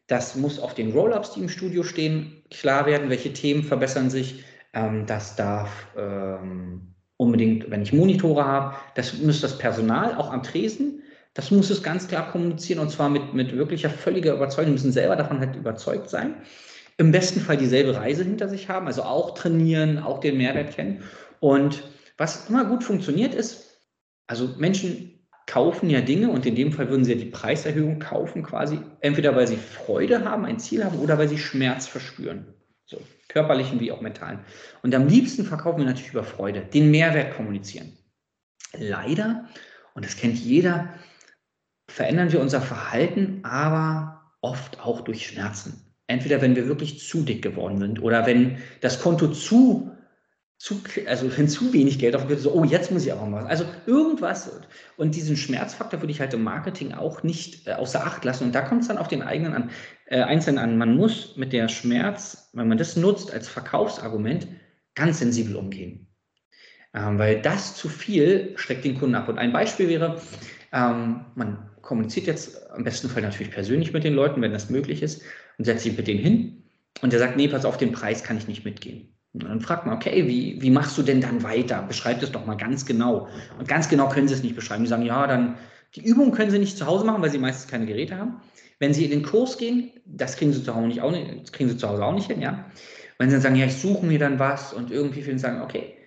[0.08, 4.44] Das muss auf den Roll-Ups, die im Studio stehen, klar werden, welche Themen verbessern sich,
[4.74, 10.44] ähm, das darf ähm, unbedingt, wenn ich Monitore habe, das muss das Personal auch am
[10.44, 14.92] Tresen, das muss es ganz klar kommunizieren und zwar mit, mit wirklicher völliger Überzeugung, müssen
[14.92, 16.36] selber davon halt überzeugt sein.
[16.98, 21.04] Im besten Fall dieselbe Reise hinter sich haben, also auch trainieren, auch den Mehrwert kennen.
[21.40, 21.84] Und
[22.18, 23.82] was immer gut funktioniert ist,
[24.28, 28.44] also Menschen kaufen ja Dinge und in dem Fall würden sie ja die Preiserhöhung kaufen
[28.44, 32.54] quasi, entweder weil sie Freude haben, ein Ziel haben oder weil sie Schmerz verspüren.
[32.86, 34.40] So, körperlichen wie auch mentalen.
[34.82, 37.98] Und am liebsten verkaufen wir natürlich über Freude, den Mehrwert kommunizieren.
[38.74, 39.48] Leider,
[39.94, 40.94] und das kennt jeder,
[41.90, 45.82] verändern wir unser Verhalten, aber oft auch durch Schmerzen.
[46.08, 49.97] Entweder wenn wir wirklich zu dick geworden sind oder wenn das Konto zu
[50.58, 53.46] zu, also wenn zu wenig Geld auf so, oh, jetzt muss ich aber mal.
[53.46, 54.52] Also irgendwas.
[54.98, 58.46] Und diesen Schmerzfaktor würde ich halt im Marketing auch nicht äh, außer Acht lassen.
[58.46, 59.70] Und da kommt es dann auf den eigenen an,
[60.08, 60.78] äh, Einzelnen an.
[60.78, 64.48] Man muss mit der Schmerz, wenn man das nutzt als Verkaufsargument,
[64.96, 66.08] ganz sensibel umgehen.
[66.94, 69.30] Ähm, weil das zu viel schreckt den Kunden ab.
[69.30, 70.20] Und ein Beispiel wäre,
[70.74, 75.04] ähm, man kommuniziert jetzt am besten Fall natürlich persönlich mit den Leuten, wenn das möglich
[75.04, 75.22] ist,
[75.60, 76.64] und setzt sich mit denen hin.
[77.02, 79.17] Und der sagt, nee, pass auf, den Preis kann ich nicht mitgehen.
[79.44, 81.84] Und dann fragt man, okay, wie, wie machst du denn dann weiter?
[81.84, 83.28] Beschreib das doch mal ganz genau.
[83.60, 84.84] Und ganz genau können sie es nicht beschreiben.
[84.84, 85.58] Die sagen, ja, dann
[85.96, 88.42] die Übung können sie nicht zu Hause machen, weil sie meistens keine Geräte haben.
[88.80, 91.70] Wenn sie in den Kurs gehen, das kriegen sie zu Hause, nicht, auch nicht, kriegen
[91.70, 92.66] sie zu Hause auch nicht hin, ja.
[93.18, 95.98] Wenn sie dann sagen, ja, ich suche mir dann was und irgendwie viele sagen, okay,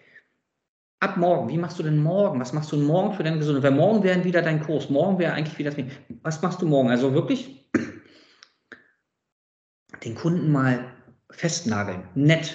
[1.00, 2.38] ab morgen, wie machst du denn morgen?
[2.40, 3.64] Was machst du morgen für deine Gesundheit?
[3.64, 5.84] Weil morgen wäre wieder dein Kurs, morgen wäre eigentlich wieder das.
[6.22, 6.90] Was machst du morgen?
[6.90, 7.68] Also wirklich
[10.04, 10.92] den Kunden mal
[11.30, 12.54] festnageln, nett,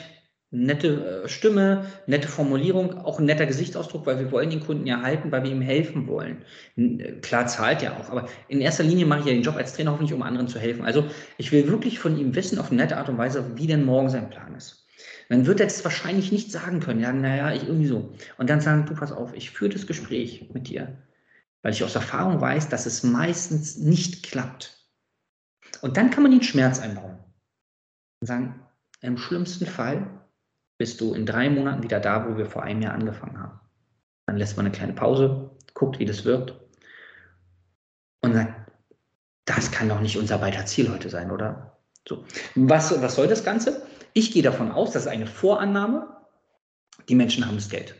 [0.51, 5.01] nette äh, Stimme, nette Formulierung, auch ein netter Gesichtsausdruck, weil wir wollen den Kunden ja
[5.01, 6.43] halten, weil wir ihm helfen wollen.
[6.77, 9.73] Äh, klar zahlt ja auch, aber in erster Linie mache ich ja den Job als
[9.73, 10.85] Trainer hoffentlich, um anderen zu helfen.
[10.85, 11.05] Also
[11.37, 14.09] ich will wirklich von ihm wissen, auf eine nette Art und Weise, wie denn morgen
[14.09, 14.85] sein Plan ist.
[15.29, 18.13] Dann wird er jetzt wahrscheinlich nicht sagen können, ja, naja, ich irgendwie so.
[18.37, 20.97] Und dann sagen, du pass auf, ich führe das Gespräch mit dir,
[21.63, 24.77] weil ich aus Erfahrung weiß, dass es meistens nicht klappt.
[25.81, 27.17] Und dann kann man den Schmerz einbauen.
[28.21, 28.61] Und sagen,
[29.01, 30.24] im schlimmsten Fall
[30.77, 33.59] bist du in drei Monaten wieder da, wo wir vor einem Jahr angefangen haben.
[34.25, 36.55] Dann lässt man eine kleine Pause, guckt, wie das wirkt
[38.21, 38.53] und sagt,
[39.45, 41.77] das kann doch nicht unser beider Ziel heute sein, oder?
[42.07, 42.25] So.
[42.55, 43.85] Was, was soll das Ganze?
[44.13, 46.07] Ich gehe davon aus, das ist eine Vorannahme,
[47.09, 47.95] die Menschen haben das Geld.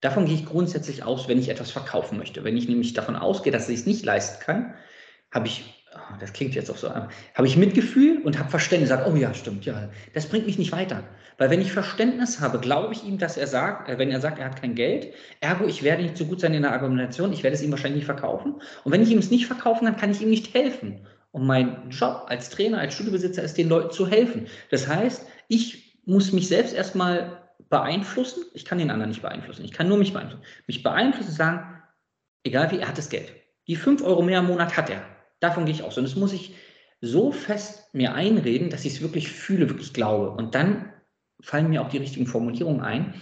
[0.00, 2.44] Davon gehe ich grundsätzlich aus, wenn ich etwas verkaufen möchte.
[2.44, 4.74] Wenn ich nämlich davon ausgehe, dass ich es nicht leisten kann,
[5.30, 5.79] habe ich
[6.20, 9.64] das klingt jetzt auch so, habe ich Mitgefühl und habe Verständnis, sagt, oh ja, stimmt,
[9.64, 11.02] ja, das bringt mich nicht weiter.
[11.38, 14.38] Weil wenn ich Verständnis habe, glaube ich ihm, dass er sagt, äh, wenn er sagt,
[14.38, 17.42] er hat kein Geld, ergo, ich werde nicht so gut sein in der Argumentation, ich
[17.42, 18.54] werde es ihm wahrscheinlich nicht verkaufen.
[18.84, 21.06] Und wenn ich ihm es nicht verkaufen kann, kann ich ihm nicht helfen.
[21.32, 24.46] Und mein Job als Trainer, als Studiobesitzer ist, den Leuten zu helfen.
[24.70, 28.44] Das heißt, ich muss mich selbst erstmal beeinflussen.
[28.52, 29.64] Ich kann den anderen nicht beeinflussen.
[29.64, 30.44] Ich kann nur mich beeinflussen.
[30.66, 31.82] Mich beeinflussen, sagen,
[32.44, 33.32] egal wie, er hat das Geld.
[33.66, 35.02] Die 5 Euro mehr im Monat hat er.
[35.40, 35.98] Davon gehe ich aus.
[35.98, 36.54] Und das muss ich
[37.00, 40.30] so fest mir einreden, dass ich es wirklich fühle, wirklich glaube.
[40.30, 40.92] Und dann
[41.40, 43.14] fallen mir auch die richtigen Formulierungen ein.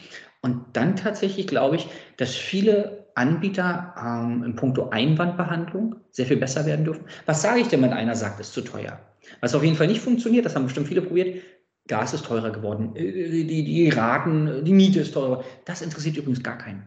[0.42, 6.66] Und dann tatsächlich glaube ich, dass viele Anbieter ähm, in puncto Einwandbehandlung sehr viel besser
[6.66, 7.04] werden dürfen.
[7.26, 9.00] Was sage ich denn, wenn einer sagt, es ist zu teuer?
[9.40, 11.42] Was auf jeden Fall nicht funktioniert, das haben bestimmt viele probiert,
[11.88, 15.42] Gas ist teurer geworden, äh, die, die Raten, die Miete ist teurer.
[15.64, 16.84] Das interessiert übrigens gar keinen.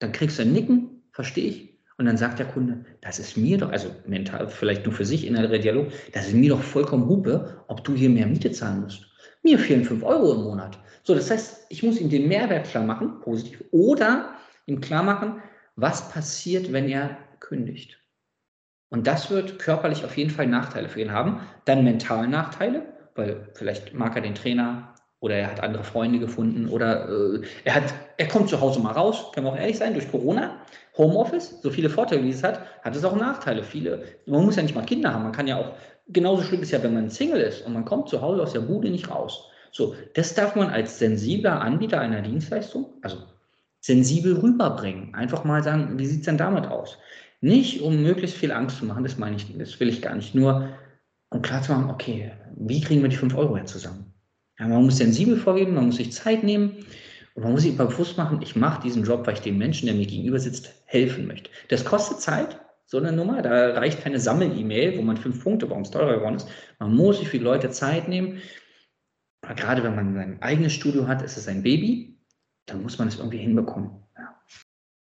[0.00, 1.75] dann kriegst du ein Nicken, verstehe ich.
[1.98, 5.26] Und dann sagt der Kunde, das ist mir doch, also mental, vielleicht nur für sich
[5.26, 9.06] innerer Dialog, das ist mir doch vollkommen Hupe, ob du hier mehr Miete zahlen musst.
[9.42, 10.78] Mir fehlen 5 Euro im Monat.
[11.04, 14.34] So, das heißt, ich muss ihm den Mehrwert klar machen, positiv, oder
[14.66, 15.40] ihm klar machen,
[15.76, 17.98] was passiert, wenn er kündigt.
[18.88, 21.40] Und das wird körperlich auf jeden Fall Nachteile für ihn haben.
[21.64, 22.82] Dann mental Nachteile,
[23.14, 27.74] weil vielleicht mag er den Trainer oder er hat andere Freunde gefunden oder äh, er,
[27.76, 30.56] hat, er kommt zu Hause mal raus, können wir auch ehrlich sein, durch Corona,
[30.96, 33.62] Homeoffice, so viele Vorteile, wie es hat, hat es auch Nachteile.
[33.62, 35.72] Viele, man muss ja nicht mal Kinder haben, man kann ja auch,
[36.08, 38.60] genauso schlimm ist ja, wenn man Single ist und man kommt zu Hause aus der
[38.60, 39.48] Bude nicht raus.
[39.72, 43.18] So, das darf man als sensibler Anbieter einer Dienstleistung, also
[43.80, 45.14] sensibel rüberbringen.
[45.14, 46.98] Einfach mal sagen, wie sieht es denn damit aus?
[47.40, 50.34] Nicht, um möglichst viel Angst zu machen, das meine ich, das will ich gar nicht.
[50.34, 50.70] Nur,
[51.30, 54.05] um klar zu machen, okay, wie kriegen wir die 5 Euro jetzt zusammen?
[54.58, 56.86] Ja, man muss sensibel vorgehen, man muss sich Zeit nehmen
[57.34, 59.94] und man muss sich bewusst machen, ich mache diesen Job, weil ich dem Menschen, der
[59.94, 61.50] mir gegenüber sitzt, helfen möchte.
[61.68, 63.42] Das kostet Zeit, so eine Nummer.
[63.42, 66.48] Da reicht keine Sammel-E-Mail, wo man fünf Punkte, warum es teurer geworden ist.
[66.78, 68.40] Man muss sich für die Leute Zeit nehmen.
[69.42, 72.16] Aber gerade wenn man sein eigenes Studio hat, ist es ein Baby,
[72.66, 73.90] dann muss man es irgendwie hinbekommen.
[74.16, 74.40] Ja.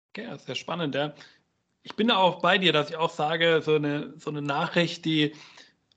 [0.10, 0.96] Okay, sehr spannend.
[0.96, 1.14] Ja.
[1.84, 5.06] Ich bin da auch bei dir, dass ich auch sage, so eine, so eine Nachricht,
[5.06, 5.34] die,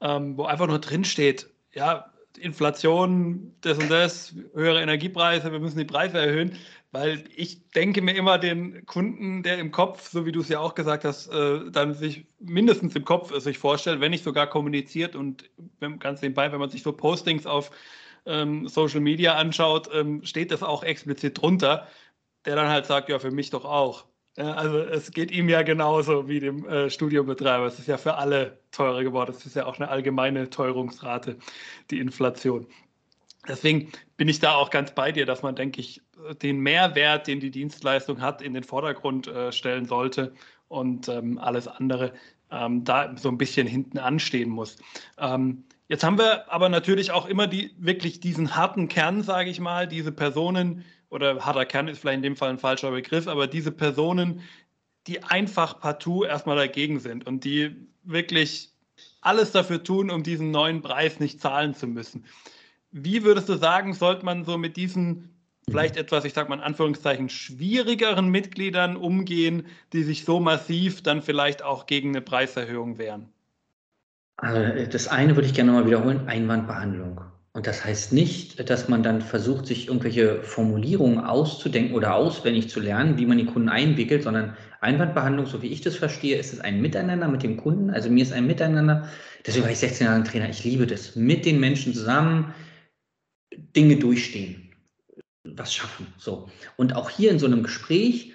[0.00, 5.84] ähm, wo einfach nur drinsteht, ja, Inflation, das und das, höhere Energiepreise, wir müssen die
[5.84, 6.56] Preise erhöhen,
[6.92, 10.58] weil ich denke mir immer den Kunden, der im Kopf, so wie du es ja
[10.58, 15.14] auch gesagt hast, äh, dann sich mindestens im Kopf sich vorstellt, wenn nicht sogar kommuniziert
[15.14, 15.50] und
[16.00, 17.70] ganz nebenbei, wenn man sich so Postings auf
[18.26, 21.86] ähm, Social Media anschaut, ähm, steht das auch explizit drunter,
[22.44, 24.09] der dann halt sagt, ja, für mich doch auch.
[24.36, 27.66] Also es geht ihm ja genauso wie dem äh, Studiobetreiber.
[27.66, 29.34] Es ist ja für alle teurer geworden.
[29.36, 31.36] Es ist ja auch eine allgemeine Teuerungsrate,
[31.90, 32.66] die Inflation.
[33.48, 36.02] Deswegen bin ich da auch ganz bei dir, dass man, denke ich,
[36.42, 40.34] den Mehrwert, den die Dienstleistung hat, in den Vordergrund äh, stellen sollte
[40.68, 42.12] und ähm, alles andere
[42.50, 44.76] ähm, da so ein bisschen hinten anstehen muss.
[45.18, 49.60] Ähm, jetzt haben wir aber natürlich auch immer die, wirklich diesen harten Kern, sage ich
[49.60, 53.46] mal, diese Personen, oder harter Kern ist vielleicht in dem Fall ein falscher Begriff, aber
[53.46, 54.42] diese Personen,
[55.06, 58.70] die einfach partout erstmal dagegen sind und die wirklich
[59.20, 62.24] alles dafür tun, um diesen neuen Preis nicht zahlen zu müssen.
[62.90, 65.30] Wie würdest du sagen, sollte man so mit diesen
[65.68, 71.22] vielleicht etwas, ich sage mal in Anführungszeichen, schwierigeren Mitgliedern umgehen, die sich so massiv dann
[71.22, 73.28] vielleicht auch gegen eine Preiserhöhung wehren?
[74.36, 77.20] Also das eine würde ich gerne mal wiederholen, Einwandbehandlung.
[77.60, 82.80] Und das heißt nicht, dass man dann versucht, sich irgendwelche Formulierungen auszudenken oder auswendig zu
[82.80, 86.60] lernen, wie man die Kunden einwickelt, sondern Einwandbehandlung, so wie ich das verstehe, ist es
[86.60, 87.90] ein Miteinander mit dem Kunden.
[87.90, 89.10] Also mir ist ein Miteinander,
[89.46, 92.54] deswegen war ich 16 Jahre Trainer, ich liebe das, mit den Menschen zusammen
[93.76, 94.72] Dinge durchstehen,
[95.44, 96.06] was schaffen.
[96.16, 96.48] So.
[96.78, 98.32] Und auch hier in so einem Gespräch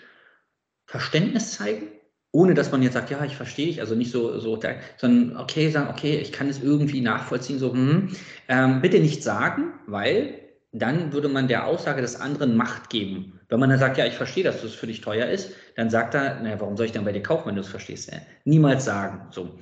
[0.85, 1.87] Verständnis zeigen,
[2.35, 4.59] ohne dass man jetzt sagt, ja, ich verstehe dich, also nicht so, so
[4.97, 8.09] sondern okay, sagen, okay, ich kann es irgendwie nachvollziehen, so, hm,
[8.49, 10.41] ähm, bitte nicht sagen, weil
[10.73, 13.39] dann würde man der Aussage des anderen Macht geben.
[13.47, 16.13] Wenn man dann sagt, ja, ich verstehe, dass das für dich teuer ist, dann sagt
[16.13, 18.11] er, naja, warum soll ich dann bei dir kaufen, wenn du es verstehst?
[18.11, 19.27] Ja, niemals sagen.
[19.31, 19.57] So.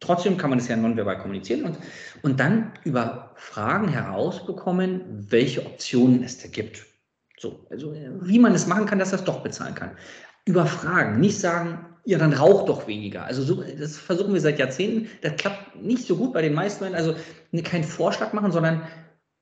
[0.00, 1.78] Trotzdem kann man es ja nonverbal kommunizieren und,
[2.20, 6.84] und dann über Fragen herausbekommen, welche Optionen es da gibt.
[7.38, 9.92] So, also wie man es machen kann, dass es doch bezahlen kann.
[10.44, 13.24] Über Fragen, nicht sagen, ja, dann rauch doch weniger.
[13.24, 15.08] Also so, das versuchen wir seit Jahrzehnten.
[15.22, 16.96] Das klappt nicht so gut bei den meisten Leuten.
[16.96, 17.14] Also
[17.64, 18.82] keinen Vorschlag machen, sondern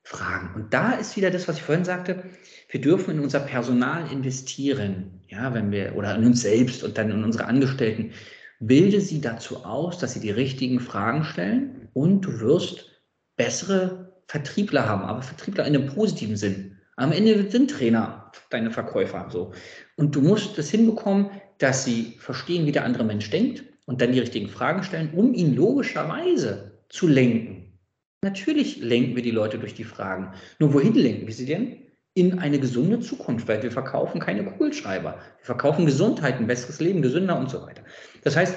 [0.02, 0.54] fragen.
[0.54, 2.22] Und da ist wieder das, was ich vorhin sagte.
[2.70, 5.20] Wir dürfen in unser Personal investieren.
[5.28, 8.12] Ja, wenn wir, oder in uns selbst und dann in unsere Angestellten.
[8.60, 12.90] Bilde sie dazu aus, dass sie die richtigen Fragen stellen und du wirst
[13.36, 16.76] bessere Vertriebler haben, aber Vertriebler in einem positiven Sinn.
[16.96, 19.52] Am Ende sind Trainer deine Verkäufer so.
[19.96, 24.12] Und du musst es hinbekommen, dass sie verstehen, wie der andere Mensch denkt und dann
[24.12, 27.78] die richtigen Fragen stellen, um ihn logischerweise zu lenken.
[28.22, 30.32] Natürlich lenken wir die Leute durch die Fragen.
[30.58, 31.76] Nur wohin lenken wir sie denn?
[32.14, 35.18] In eine gesunde Zukunft, weil wir verkaufen keine Kugelschreiber.
[35.38, 37.82] Wir verkaufen Gesundheit, ein besseres Leben, gesünder und so weiter.
[38.24, 38.56] Das heißt,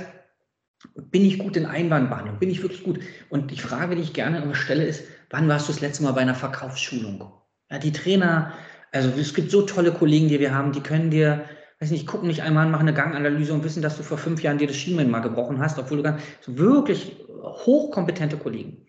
[0.96, 2.40] bin ich gut in Einwandbehandlung?
[2.40, 3.00] Bin ich wirklich gut?
[3.30, 6.14] Und die Frage, die ich gerne immer stelle, ist, wann warst du das letzte Mal
[6.14, 7.32] bei einer Verkaufsschulung?
[7.70, 8.54] Ja, die Trainer,
[8.92, 11.46] also es gibt so tolle Kollegen, die wir haben, die können dir
[11.82, 14.44] weiß nicht, gucken nicht einmal an, machen eine Ganganalyse und wissen, dass du vor fünf
[14.44, 18.86] Jahren dir das Schienbein mal gebrochen hast, obwohl du gar wirklich hochkompetente Kollegen.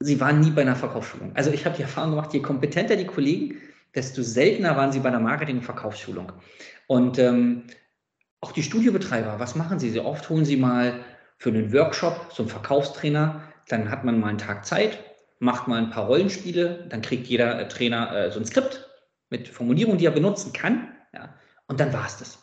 [0.00, 1.32] Sie waren nie bei einer Verkaufsschulung.
[1.34, 3.56] Also ich habe die Erfahrung gemacht, je kompetenter die Kollegen,
[3.94, 6.32] desto seltener waren sie bei einer Marketing- und Verkaufsschulung.
[6.88, 7.64] Und ähm,
[8.40, 9.90] auch die Studiobetreiber, was machen sie?
[9.90, 11.00] Sie oft holen sie mal
[11.38, 14.98] für einen Workshop so einen Verkaufstrainer, dann hat man mal einen Tag Zeit,
[15.38, 18.88] macht mal ein paar Rollenspiele, dann kriegt jeder Trainer äh, so ein Skript
[19.30, 20.88] mit Formulierungen, die er benutzen kann.
[21.68, 22.38] Und dann war es das.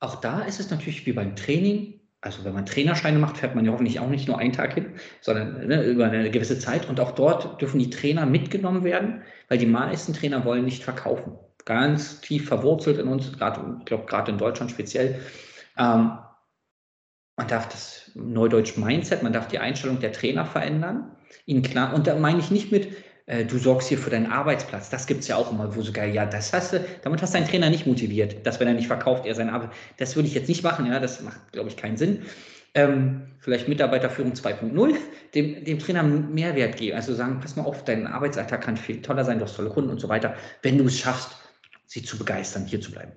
[0.00, 2.00] Auch da ist es natürlich wie beim Training.
[2.20, 4.94] Also wenn man Trainerscheine macht, fährt man ja hoffentlich auch nicht nur einen Tag hin,
[5.20, 6.88] sondern ne, über eine gewisse Zeit.
[6.88, 11.38] Und auch dort dürfen die Trainer mitgenommen werden, weil die meisten Trainer wollen nicht verkaufen.
[11.64, 15.20] Ganz tief verwurzelt in uns, gerade, ich glaube, gerade in Deutschland speziell.
[15.78, 16.18] Ähm,
[17.36, 21.16] man darf das Neudeutsch Mindset, man darf die Einstellung der Trainer verändern.
[21.46, 22.88] Ihnen klar, und da meine ich nicht mit,
[23.26, 24.90] äh, du sorgst hier für deinen Arbeitsplatz.
[24.90, 27.38] Das gibt es ja auch immer, wo sogar, ja, das hast du, damit hast du
[27.38, 29.70] deinen Trainer nicht motiviert, dass wenn er nicht verkauft, er seine Arbeit.
[29.96, 32.22] Das würde ich jetzt nicht machen, ja, das macht, glaube ich, keinen Sinn.
[32.74, 34.96] Ähm, vielleicht Mitarbeiterführung 2.0,
[35.34, 36.96] dem, dem Trainer Mehrwert geben.
[36.96, 39.90] Also sagen, pass mal auf, dein Arbeitsalltag kann viel toller sein, du hast tolle Kunden
[39.90, 41.36] und so weiter, wenn du es schaffst,
[41.86, 43.12] sie zu begeistern, hier zu bleiben.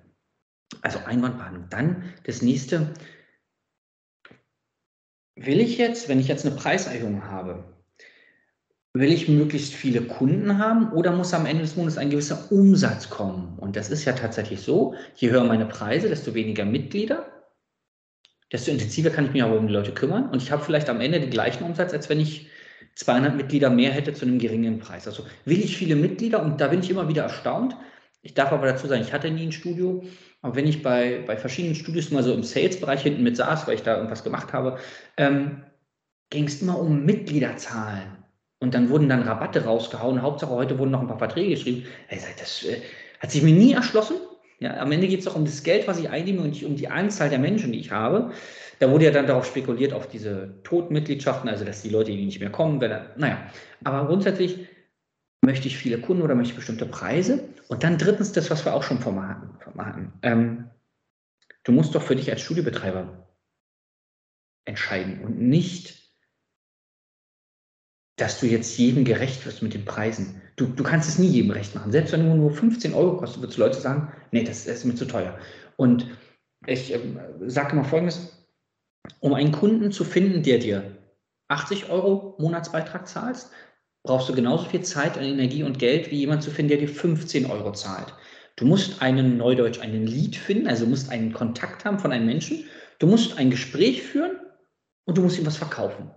[0.82, 1.70] Also Einwandbehandlung.
[1.70, 2.93] Dann das nächste.
[5.36, 7.77] Will ich jetzt, wenn ich jetzt eine Preiserhöhung habe,
[9.00, 13.10] will ich möglichst viele Kunden haben oder muss am Ende des Monats ein gewisser Umsatz
[13.10, 13.58] kommen?
[13.60, 17.26] Und das ist ja tatsächlich so, je höher meine Preise, desto weniger Mitglieder,
[18.52, 21.02] desto intensiver kann ich mich aber um die Leute kümmern und ich habe vielleicht am
[21.02, 22.50] Ende den gleichen Umsatz, als wenn ich
[22.96, 25.08] 200 Mitglieder mehr hätte zu einem geringen Preis.
[25.08, 27.76] Also will ich viele Mitglieder und da bin ich immer wieder erstaunt.
[28.22, 30.04] Ich darf aber dazu sagen, ich hatte nie ein Studio,
[30.42, 33.76] aber wenn ich bei, bei verschiedenen Studios mal so im Sales-Bereich hinten mit saß, weil
[33.76, 34.80] ich da irgendwas gemacht habe,
[35.18, 35.64] ähm,
[36.30, 38.17] ging es immer um Mitgliederzahlen.
[38.60, 40.22] Und dann wurden dann Rabatte rausgehauen.
[40.22, 41.86] Hauptsache heute wurden noch ein paar Verträge geschrieben.
[42.39, 42.82] Das äh,
[43.20, 44.17] hat sich mir nie erschlossen.
[44.60, 46.76] Ja, am Ende geht es doch um das Geld, was ich einnehme und nicht um
[46.76, 48.32] die Anzahl der Menschen, die ich habe.
[48.80, 52.39] Da wurde ja dann darauf spekuliert, auf diese Totmitgliedschaften, also dass die Leute, die nicht
[52.39, 53.38] mehr kommen, wenn, naja.
[53.84, 54.67] Aber grundsätzlich
[55.46, 57.50] möchte ich viele Kunden oder möchte ich bestimmte Preise.
[57.67, 60.13] Und dann drittens das, was wir auch schon vermachen.
[60.24, 60.70] Ähm,
[61.63, 63.28] du musst doch für dich als Studiobetreiber
[64.65, 65.97] entscheiden und nicht
[68.18, 70.42] dass du jetzt jedem gerecht wirst mit den Preisen.
[70.56, 71.92] Du, du kannst es nie jedem recht machen.
[71.92, 74.86] Selbst wenn du nur 15 Euro kostet, wird es Leute sagen, nee, das, das, ist
[74.86, 75.38] mir zu teuer.
[75.76, 76.08] Und
[76.66, 77.00] ich äh,
[77.46, 78.48] sage mal Folgendes,
[79.20, 80.98] um einen Kunden zu finden, der dir
[81.50, 83.52] 80 Euro Monatsbeitrag zahlst,
[84.04, 87.46] brauchst du genauso viel Zeit, Energie und Geld, wie jemand zu finden, der dir 15
[87.46, 88.14] Euro zahlt.
[88.56, 92.66] Du musst einen Neudeutsch, einen Lead finden, also musst einen Kontakt haben von einem Menschen.
[92.98, 94.38] Du musst ein Gespräch führen
[95.06, 96.10] und du musst ihm was verkaufen.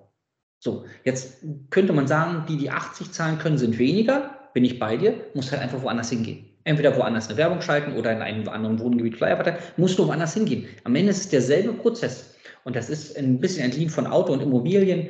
[0.62, 1.38] So, jetzt
[1.70, 4.38] könnte man sagen, die, die 80 zahlen können, sind weniger.
[4.52, 6.44] Bin ich bei dir, muss halt einfach woanders hingehen.
[6.64, 10.34] Entweder woanders eine Werbung schalten oder in einem anderen Wohngebiet Flyer verteilen, musst du woanders
[10.34, 10.66] hingehen.
[10.84, 12.34] Am Ende ist es derselbe Prozess.
[12.64, 15.08] Und das ist ein bisschen entliehen von Auto und Immobilien.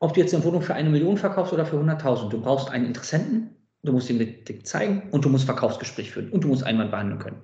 [0.00, 2.86] Ob du jetzt eine Wohnung für eine Million verkaufst oder für 100.000, du brauchst einen
[2.86, 3.50] Interessenten,
[3.84, 7.20] du musst ihm das zeigen und du musst Verkaufsgespräch führen und du musst Einwand behandeln
[7.20, 7.42] können.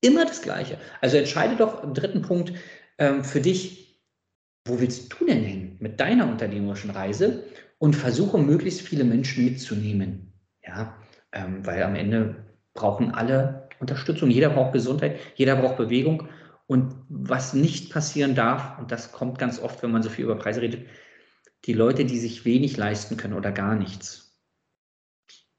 [0.00, 0.78] Immer das Gleiche.
[1.00, 2.52] Also entscheide doch im dritten Punkt
[2.98, 3.83] ähm, für dich,
[4.66, 7.44] wo willst du denn hin mit deiner unternehmerischen Reise
[7.78, 10.32] und versuche möglichst viele Menschen mitzunehmen.
[10.66, 10.96] Ja,
[11.32, 12.36] ähm, weil am Ende
[12.72, 16.28] brauchen alle Unterstützung, jeder braucht Gesundheit, jeder braucht Bewegung
[16.66, 20.36] und was nicht passieren darf, und das kommt ganz oft, wenn man so viel über
[20.36, 20.86] Preise redet,
[21.66, 24.40] die Leute, die sich wenig leisten können oder gar nichts,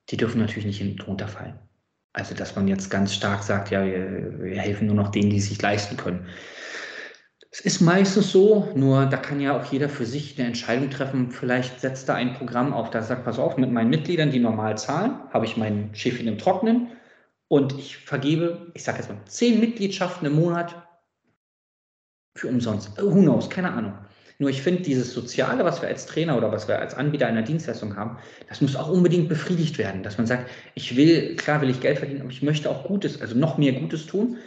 [0.10, 1.60] die dürfen natürlich nicht hinten runterfallen.
[2.14, 5.42] Also, dass man jetzt ganz stark sagt, ja, wir, wir helfen nur noch denen, die
[5.42, 6.28] sich leisten können.
[7.58, 11.32] Es ist meistens so, nur da kann ja auch jeder für sich eine Entscheidung treffen.
[11.32, 14.78] Vielleicht setzt er ein Programm auf, das sagt, pass auf, mit meinen Mitgliedern, die normal
[14.78, 16.90] zahlen, habe ich meinen Schäfchen im Trocknen
[17.48, 20.86] und ich vergebe, ich sage jetzt mal, zehn Mitgliedschaften im Monat
[22.36, 23.02] für umsonst.
[23.02, 23.94] Who knows, keine Ahnung.
[24.38, 27.44] Nur ich finde, dieses Soziale, was wir als Trainer oder was wir als Anbieter einer
[27.44, 28.18] Dienstleistung haben,
[28.50, 30.04] das muss auch unbedingt befriedigt werden.
[30.04, 33.22] Dass man sagt, ich will, klar will ich Geld verdienen, aber ich möchte auch Gutes,
[33.22, 34.40] also noch mehr Gutes tun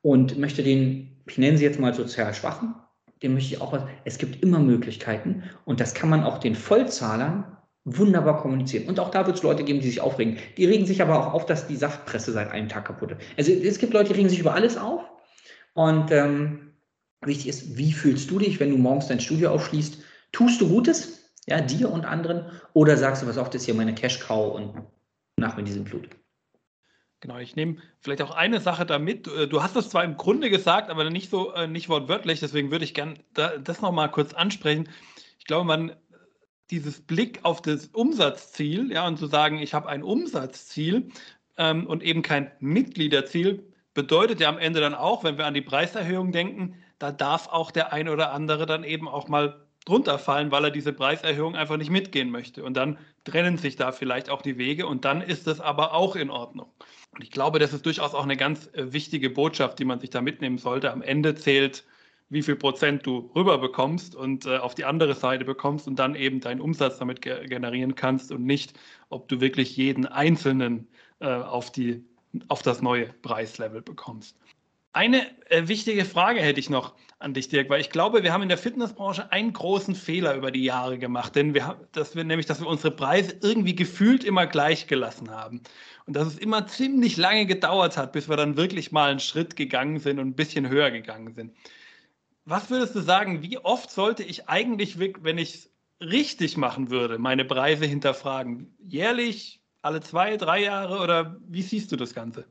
[0.00, 2.74] und möchte den ich nenne sie jetzt mal sozial Schwachen,
[3.22, 3.82] dem möchte ich auch was.
[4.04, 8.86] Es gibt immer Möglichkeiten und das kann man auch den Vollzahlern wunderbar kommunizieren.
[8.86, 10.38] Und auch da wird es Leute geben, die sich aufregen.
[10.56, 13.20] Die regen sich aber auch auf, dass die Saftpresse seit einem Tag kaputt ist.
[13.36, 15.02] Also es gibt Leute, die regen sich über alles auf.
[15.74, 16.72] Und ähm,
[17.24, 19.98] wichtig ist, wie fühlst du dich, wenn du morgens dein Studio aufschließt?
[20.32, 22.50] Tust du Gutes, ja, dir und anderen?
[22.72, 24.82] Oder sagst du, was oft ist hier meine Cash-Cow und
[25.36, 26.08] nach mir diesen Blut?
[27.24, 29.26] Genau, ich nehme vielleicht auch eine Sache damit.
[29.28, 32.70] Äh, du hast es zwar im Grunde gesagt, aber nicht so, äh, nicht wortwörtlich, deswegen
[32.70, 34.90] würde ich gerne da, das nochmal kurz ansprechen.
[35.38, 35.96] Ich glaube, man,
[36.70, 41.08] dieses Blick auf das Umsatzziel, ja, und zu sagen, ich habe ein Umsatzziel
[41.56, 45.62] ähm, und eben kein Mitgliederziel, bedeutet ja am Ende dann auch, wenn wir an die
[45.62, 50.50] Preiserhöhung denken, da darf auch der ein oder andere dann eben auch mal drunter fallen,
[50.50, 52.64] weil er diese Preiserhöhung einfach nicht mitgehen möchte.
[52.64, 56.16] Und dann trennen sich da vielleicht auch die Wege und dann ist das aber auch
[56.16, 56.70] in Ordnung.
[57.12, 60.10] Und ich glaube, das ist durchaus auch eine ganz äh, wichtige Botschaft, die man sich
[60.10, 60.90] da mitnehmen sollte.
[60.90, 61.84] Am Ende zählt,
[62.30, 66.14] wie viel Prozent du rüber bekommst und äh, auf die andere Seite bekommst und dann
[66.14, 68.72] eben deinen Umsatz damit ge generieren kannst und nicht,
[69.10, 70.88] ob du wirklich jeden einzelnen
[71.20, 72.04] äh, auf, die,
[72.48, 74.36] auf das neue Preislevel bekommst.
[74.94, 76.94] Eine äh, wichtige Frage hätte ich noch
[77.24, 80.50] an dich, Dirk, weil ich glaube, wir haben in der Fitnessbranche einen großen Fehler über
[80.50, 84.24] die Jahre gemacht, denn wir haben, dass wir nämlich, dass wir unsere Preise irgendwie gefühlt
[84.24, 85.62] immer gleich gelassen haben
[86.06, 89.56] und dass es immer ziemlich lange gedauert hat, bis wir dann wirklich mal einen Schritt
[89.56, 91.54] gegangen sind und ein bisschen höher gegangen sind.
[92.44, 95.70] Was würdest du sagen, wie oft sollte ich eigentlich, wenn ich es
[96.00, 98.76] richtig machen würde, meine Preise hinterfragen?
[98.86, 102.44] Jährlich, alle zwei, drei Jahre oder wie siehst du das Ganze?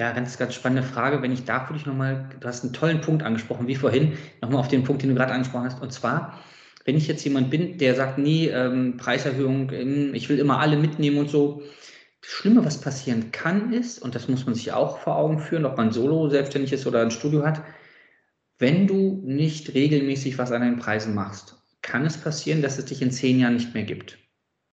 [0.00, 1.20] Ja, ganz, ganz spannende Frage.
[1.20, 4.60] Wenn ich darf, würde ich nochmal, du hast einen tollen Punkt angesprochen, wie vorhin, nochmal
[4.60, 5.82] auf den Punkt, den du gerade angesprochen hast.
[5.82, 6.40] Und zwar,
[6.86, 10.78] wenn ich jetzt jemand bin, der sagt, nee, ähm, Preiserhöhung, ähm, ich will immer alle
[10.78, 11.60] mitnehmen und so.
[12.22, 15.66] Das Schlimme, was passieren kann, ist, und das muss man sich auch vor Augen führen,
[15.66, 17.60] ob man solo selbstständig ist oder ein Studio hat,
[18.58, 23.02] wenn du nicht regelmäßig was an deinen Preisen machst, kann es passieren, dass es dich
[23.02, 24.16] in zehn Jahren nicht mehr gibt.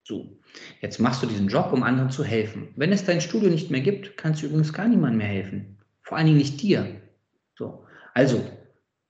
[0.07, 0.39] So,
[0.83, 2.69] jetzt machst du diesen Job, um anderen zu helfen.
[2.77, 5.79] Wenn es dein Studio nicht mehr gibt, kannst du übrigens gar niemandem mehr helfen.
[6.03, 7.01] Vor allen Dingen nicht dir.
[7.57, 8.45] So, also,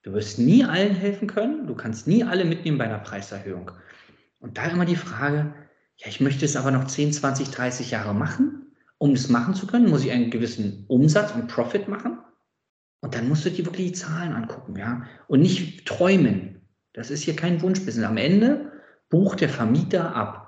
[0.03, 3.71] du wirst nie allen helfen können, du kannst nie alle mitnehmen bei einer Preiserhöhung.
[4.39, 5.53] Und da immer die Frage,
[5.97, 8.73] ja, ich möchte es aber noch 10, 20, 30 Jahre machen.
[8.97, 12.19] Um es machen zu können, muss ich einen gewissen Umsatz und Profit machen.
[13.01, 15.03] Und dann musst du dir wirklich die Zahlen angucken, ja.
[15.27, 16.61] Und nicht träumen.
[16.93, 18.07] Das ist hier kein Wunschbusiness.
[18.07, 18.71] Am Ende
[19.09, 20.44] bucht der Vermieter ab.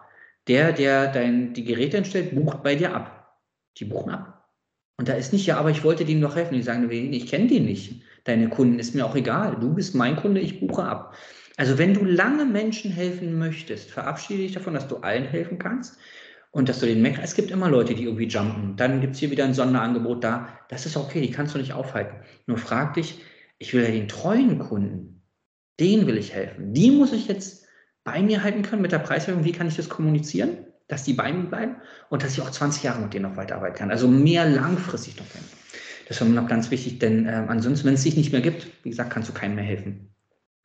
[0.48, 3.38] Der, der dein, die Geräte entstellt, bucht bei dir ab.
[3.78, 4.50] Die buchen ab.
[4.98, 6.56] Und da ist nicht, ja, aber ich wollte denen doch helfen.
[6.56, 8.02] Die sagen, ich kenne die nicht.
[8.24, 9.58] Deine Kunden ist mir auch egal.
[9.60, 11.16] Du bist mein Kunde, ich buche ab.
[11.56, 15.98] Also wenn du lange Menschen helfen möchtest, verabschiede dich davon, dass du allen helfen kannst
[16.52, 18.76] und dass du den Mac, es gibt immer Leute, die irgendwie jumpen.
[18.76, 20.60] Dann gibt es hier wieder ein Sonderangebot da.
[20.70, 22.18] Das ist okay, die kannst du nicht aufhalten.
[22.46, 23.22] Nur frag dich,
[23.60, 25.24] ich will ja den treuen Kunden,
[25.80, 26.74] den will ich helfen.
[26.74, 27.67] Die muss ich jetzt
[28.08, 29.44] bei mir halten können mit der Preiserhöhung.
[29.44, 31.76] Wie kann ich das kommunizieren, dass die bei mir bleiben
[32.10, 33.92] und dass ich auch 20 Jahre mit denen noch weiterarbeiten kann.
[33.92, 35.58] Also mehr langfristig noch helfen.
[36.08, 38.92] Das mir noch ganz wichtig, denn äh, ansonsten, wenn es dich nicht mehr gibt, wie
[38.92, 40.10] gesagt, kannst du keinem mehr helfen.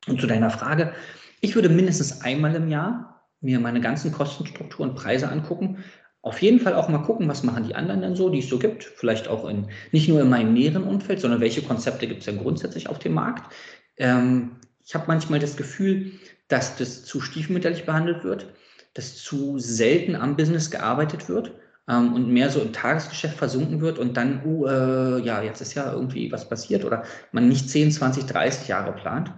[0.07, 0.93] Und zu deiner Frage,
[1.41, 5.83] ich würde mindestens einmal im Jahr mir meine ganzen Kostenstrukturen und Preise angucken.
[6.21, 8.57] Auf jeden Fall auch mal gucken, was machen die anderen denn so, die es so
[8.57, 8.85] gibt.
[8.85, 12.37] Vielleicht auch in, nicht nur in meinem näheren Umfeld, sondern welche Konzepte gibt es denn
[12.37, 13.53] grundsätzlich auf dem Markt.
[13.97, 14.51] Ähm,
[14.85, 16.13] ich habe manchmal das Gefühl,
[16.47, 18.53] dass das zu stiefmütterlich behandelt wird,
[18.93, 21.51] dass zu selten am Business gearbeitet wird
[21.87, 25.73] ähm, und mehr so im Tagesgeschäft versunken wird und dann, uh, äh, ja, jetzt ist
[25.73, 29.33] ja irgendwie was passiert oder man nicht 10, 20, 30 Jahre plant.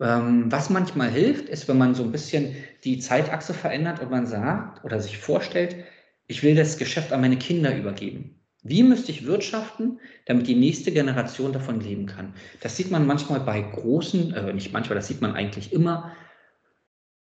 [0.00, 4.26] Ähm, was manchmal hilft, ist, wenn man so ein bisschen die Zeitachse verändert und man
[4.26, 5.76] sagt oder sich vorstellt,
[6.26, 8.40] ich will das Geschäft an meine Kinder übergeben.
[8.62, 12.32] Wie müsste ich wirtschaften, damit die nächste Generation davon leben kann?
[12.60, 16.12] Das sieht man manchmal bei großen, äh, nicht manchmal, das sieht man eigentlich immer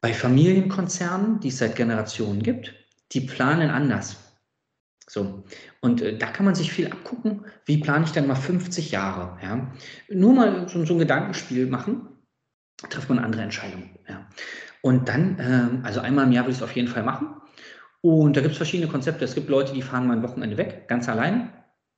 [0.05, 2.75] bei Familienkonzernen, die es seit Generationen gibt.
[3.11, 4.37] Die planen anders.
[5.09, 5.43] So,
[5.81, 7.43] und äh, da kann man sich viel abgucken.
[7.65, 9.39] Wie plane ich dann mal 50 Jahre?
[9.41, 9.73] Ja?
[10.09, 12.07] Nur mal so, so ein Gedankenspiel machen
[12.87, 13.97] trifft man andere Entscheidungen.
[14.07, 14.27] Ja.
[14.83, 17.41] Und dann, ähm, also einmal im Jahr will ich es auf jeden Fall machen.
[18.01, 19.25] Und da gibt es verschiedene Konzepte.
[19.25, 21.51] Es gibt Leute, die fahren mal ein Wochenende weg, ganz allein,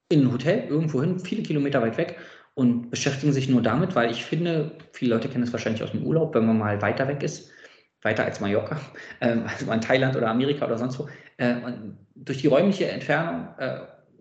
[0.07, 2.15] in ein Hotel, irgendwo hin, viele Kilometer weit weg
[2.53, 6.03] und beschäftigen sich nur damit, weil ich finde, viele Leute kennen das wahrscheinlich aus dem
[6.03, 7.51] Urlaub, wenn man mal weiter weg ist,
[8.01, 8.79] weiter als Mallorca,
[9.19, 11.07] äh, also in Thailand oder Amerika oder sonst wo.
[11.37, 11.55] Äh,
[12.15, 13.79] durch die räumliche Entfernung äh,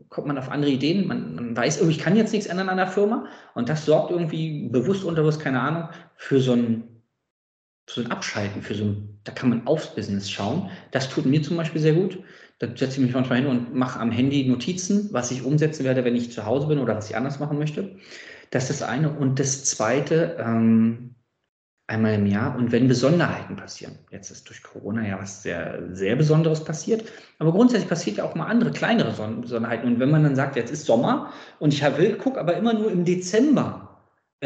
[0.08, 2.76] kommt man auf andere Ideen, man, man, weiß, oh, ich kann jetzt nichts ändern an
[2.76, 6.84] der Firma und das sorgt irgendwie bewusst, unterbewusst, keine Ahnung, für so ein,
[7.86, 10.70] für so ein Abschalten, für so ein, da kann man aufs Business schauen.
[10.92, 12.18] Das tut mir zum Beispiel sehr gut.
[12.58, 16.04] Da setze ich mich manchmal hin und mache am Handy Notizen, was ich umsetzen werde,
[16.04, 17.96] wenn ich zu Hause bin oder was ich anders machen möchte.
[18.50, 19.10] Das ist das eine.
[19.10, 21.15] Und das zweite, ähm,
[21.86, 22.56] einmal im Jahr.
[22.56, 27.04] Und wenn Besonderheiten passieren, jetzt ist durch Corona ja was sehr, sehr Besonderes passiert,
[27.38, 29.10] aber grundsätzlich passiert ja auch mal andere, kleinere
[29.40, 29.86] Besonderheiten.
[29.86, 32.90] Und wenn man dann sagt, jetzt ist Sommer und ich will, gucke aber immer nur
[32.90, 33.85] im Dezember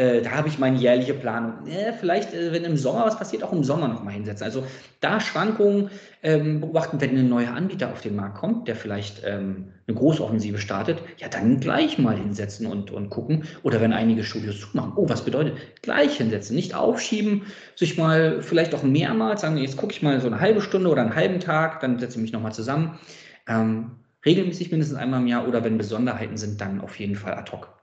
[0.01, 1.67] äh, da habe ich meine jährliche Planung.
[1.67, 4.43] Äh, vielleicht, äh, wenn im Sommer was passiert, auch im Sommer nochmal hinsetzen.
[4.43, 4.63] Also
[4.99, 5.91] da Schwankungen
[6.23, 10.57] ähm, beobachten, wenn ein neuer Anbieter auf den Markt kommt, der vielleicht ähm, eine Großoffensive
[10.57, 13.43] startet, ja, dann gleich mal hinsetzen und, und gucken.
[13.61, 15.55] Oder wenn einige Studios zumachen, oh, was bedeutet?
[15.83, 17.43] Gleich hinsetzen, nicht aufschieben,
[17.75, 21.03] sich mal vielleicht auch mehrmals sagen, jetzt gucke ich mal so eine halbe Stunde oder
[21.03, 22.97] einen halben Tag, dann setze ich mich nochmal zusammen.
[23.47, 23.91] Ähm,
[24.25, 27.80] regelmäßig mindestens einmal im Jahr oder wenn Besonderheiten sind, dann auf jeden Fall ad hoc.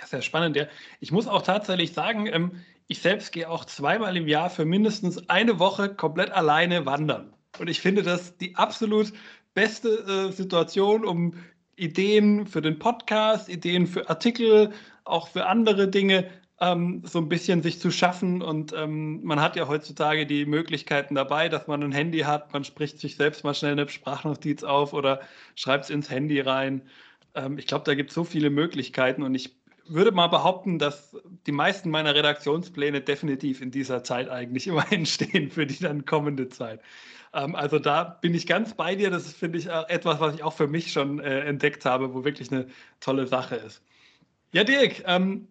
[0.00, 0.56] Ja, sehr spannend.
[0.56, 0.66] Ja.
[1.00, 2.52] Ich muss auch tatsächlich sagen, ähm,
[2.86, 7.34] ich selbst gehe auch zweimal im Jahr für mindestens eine Woche komplett alleine wandern.
[7.58, 9.12] Und ich finde das die absolut
[9.54, 9.88] beste
[10.28, 11.34] äh, Situation, um
[11.76, 14.72] Ideen für den Podcast, Ideen für Artikel,
[15.04, 16.28] auch für andere Dinge
[16.60, 18.42] ähm, so ein bisschen sich zu schaffen.
[18.42, 22.64] Und ähm, man hat ja heutzutage die Möglichkeiten dabei, dass man ein Handy hat, man
[22.64, 25.20] spricht sich selbst mal schnell eine Sprachnotiz auf oder
[25.56, 26.82] schreibt es ins Handy rein
[27.34, 29.57] Ähm, ich glaube, da gibt es so viele Möglichkeiten und ich
[29.92, 31.16] würde mal behaupten, dass
[31.46, 36.48] die meisten meiner Redaktionspläne definitiv in dieser Zeit eigentlich immer entstehen für die dann kommende
[36.48, 36.80] Zeit.
[37.32, 39.10] Ähm, also da bin ich ganz bei dir.
[39.10, 42.50] Das finde ich etwas, was ich auch für mich schon äh, entdeckt habe, wo wirklich
[42.52, 42.66] eine
[43.00, 43.82] tolle Sache ist.
[44.52, 45.48] Ja, Dirk, ähm,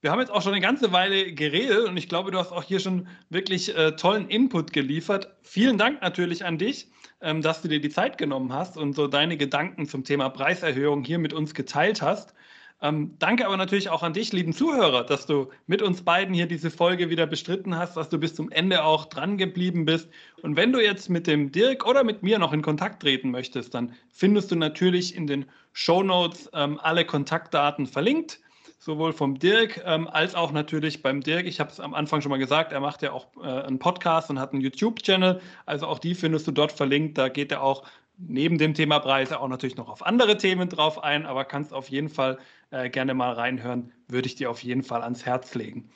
[0.00, 2.62] wir haben jetzt auch schon eine ganze Weile geredet und ich glaube, du hast auch
[2.62, 5.36] hier schon wirklich äh, tollen Input geliefert.
[5.42, 6.88] Vielen Dank natürlich an dich,
[7.20, 11.04] ähm, dass du dir die Zeit genommen hast und so deine Gedanken zum Thema Preiserhöhung
[11.04, 12.34] hier mit uns geteilt hast.
[12.82, 16.46] Ähm, danke aber natürlich auch an dich, lieben Zuhörer, dass du mit uns beiden hier
[16.46, 20.08] diese Folge wieder bestritten hast, dass du bis zum Ende auch dran geblieben bist.
[20.42, 23.74] Und wenn du jetzt mit dem Dirk oder mit mir noch in Kontakt treten möchtest,
[23.74, 28.40] dann findest du natürlich in den Show Notes ähm, alle Kontaktdaten verlinkt
[28.82, 31.46] sowohl vom Dirk ähm, als auch natürlich beim Dirk.
[31.46, 34.30] Ich habe es am Anfang schon mal gesagt, er macht ja auch äh, einen Podcast
[34.30, 35.40] und hat einen YouTube-Channel.
[35.66, 37.18] Also auch die findest du dort verlinkt.
[37.18, 37.82] Da geht er auch
[38.16, 41.88] neben dem Thema Preise auch natürlich noch auf andere Themen drauf ein, aber kannst auf
[41.88, 42.38] jeden Fall
[42.70, 43.92] äh, gerne mal reinhören.
[44.08, 45.90] Würde ich dir auf jeden Fall ans Herz legen.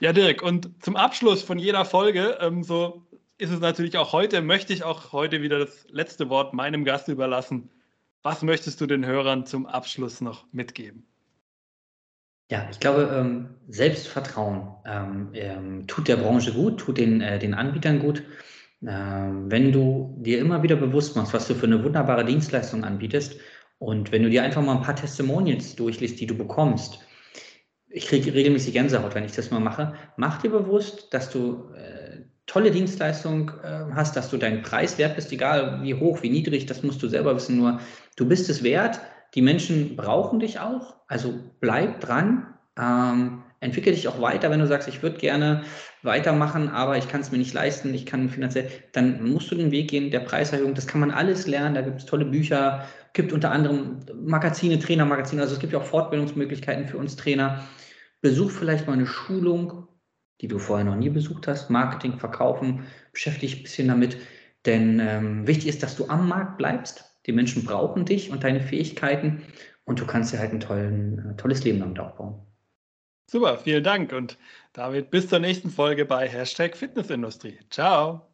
[0.00, 3.06] Ja, Dirk, und zum Abschluss von jeder Folge, ähm, so
[3.38, 7.08] ist es natürlich auch heute, möchte ich auch heute wieder das letzte Wort meinem Gast
[7.08, 7.70] überlassen.
[8.22, 11.06] Was möchtest du den Hörern zum Abschluss noch mitgeben?
[12.50, 17.54] Ja, ich glaube, ähm, Selbstvertrauen ähm, ähm, tut der Branche gut, tut den, äh, den
[17.54, 18.22] Anbietern gut.
[18.80, 23.40] Wenn du dir immer wieder bewusst machst, was du für eine wunderbare Dienstleistung anbietest
[23.78, 27.00] und wenn du dir einfach mal ein paar Testimonials durchliest, die du bekommst,
[27.88, 32.22] ich kriege regelmäßig Gänsehaut, wenn ich das mal mache, mach dir bewusst, dass du äh,
[32.46, 36.66] tolle Dienstleistung äh, hast, dass du deinen Preis wert bist, egal wie hoch, wie niedrig,
[36.66, 37.80] das musst du selber wissen, nur
[38.16, 39.00] du bist es wert
[39.34, 44.66] die Menschen brauchen dich auch, also bleib dran, ähm, entwickel dich auch weiter, wenn du
[44.66, 45.64] sagst, ich würde gerne
[46.02, 49.70] weitermachen, aber ich kann es mir nicht leisten, ich kann finanziell, dann musst du den
[49.70, 50.74] Weg gehen der Preiserhöhung.
[50.74, 55.42] Das kann man alles lernen, da gibt es tolle Bücher, gibt unter anderem Magazine, Trainermagazine,
[55.42, 57.64] also es gibt ja auch Fortbildungsmöglichkeiten für uns Trainer.
[58.20, 59.88] Besuch vielleicht mal eine Schulung,
[60.40, 64.18] die du vorher noch nie besucht hast, Marketing, Verkaufen, beschäftige dich ein bisschen damit,
[64.66, 68.60] denn ähm, wichtig ist, dass du am Markt bleibst die Menschen brauchen dich und deine
[68.60, 69.42] Fähigkeiten
[69.84, 72.46] und du kannst dir halt ein tollen, äh, tolles Leben damit aufbauen.
[73.30, 74.38] Super, vielen Dank und
[74.72, 77.58] damit bis zur nächsten Folge bei Hashtag Fitnessindustrie.
[77.70, 78.28] Ciao.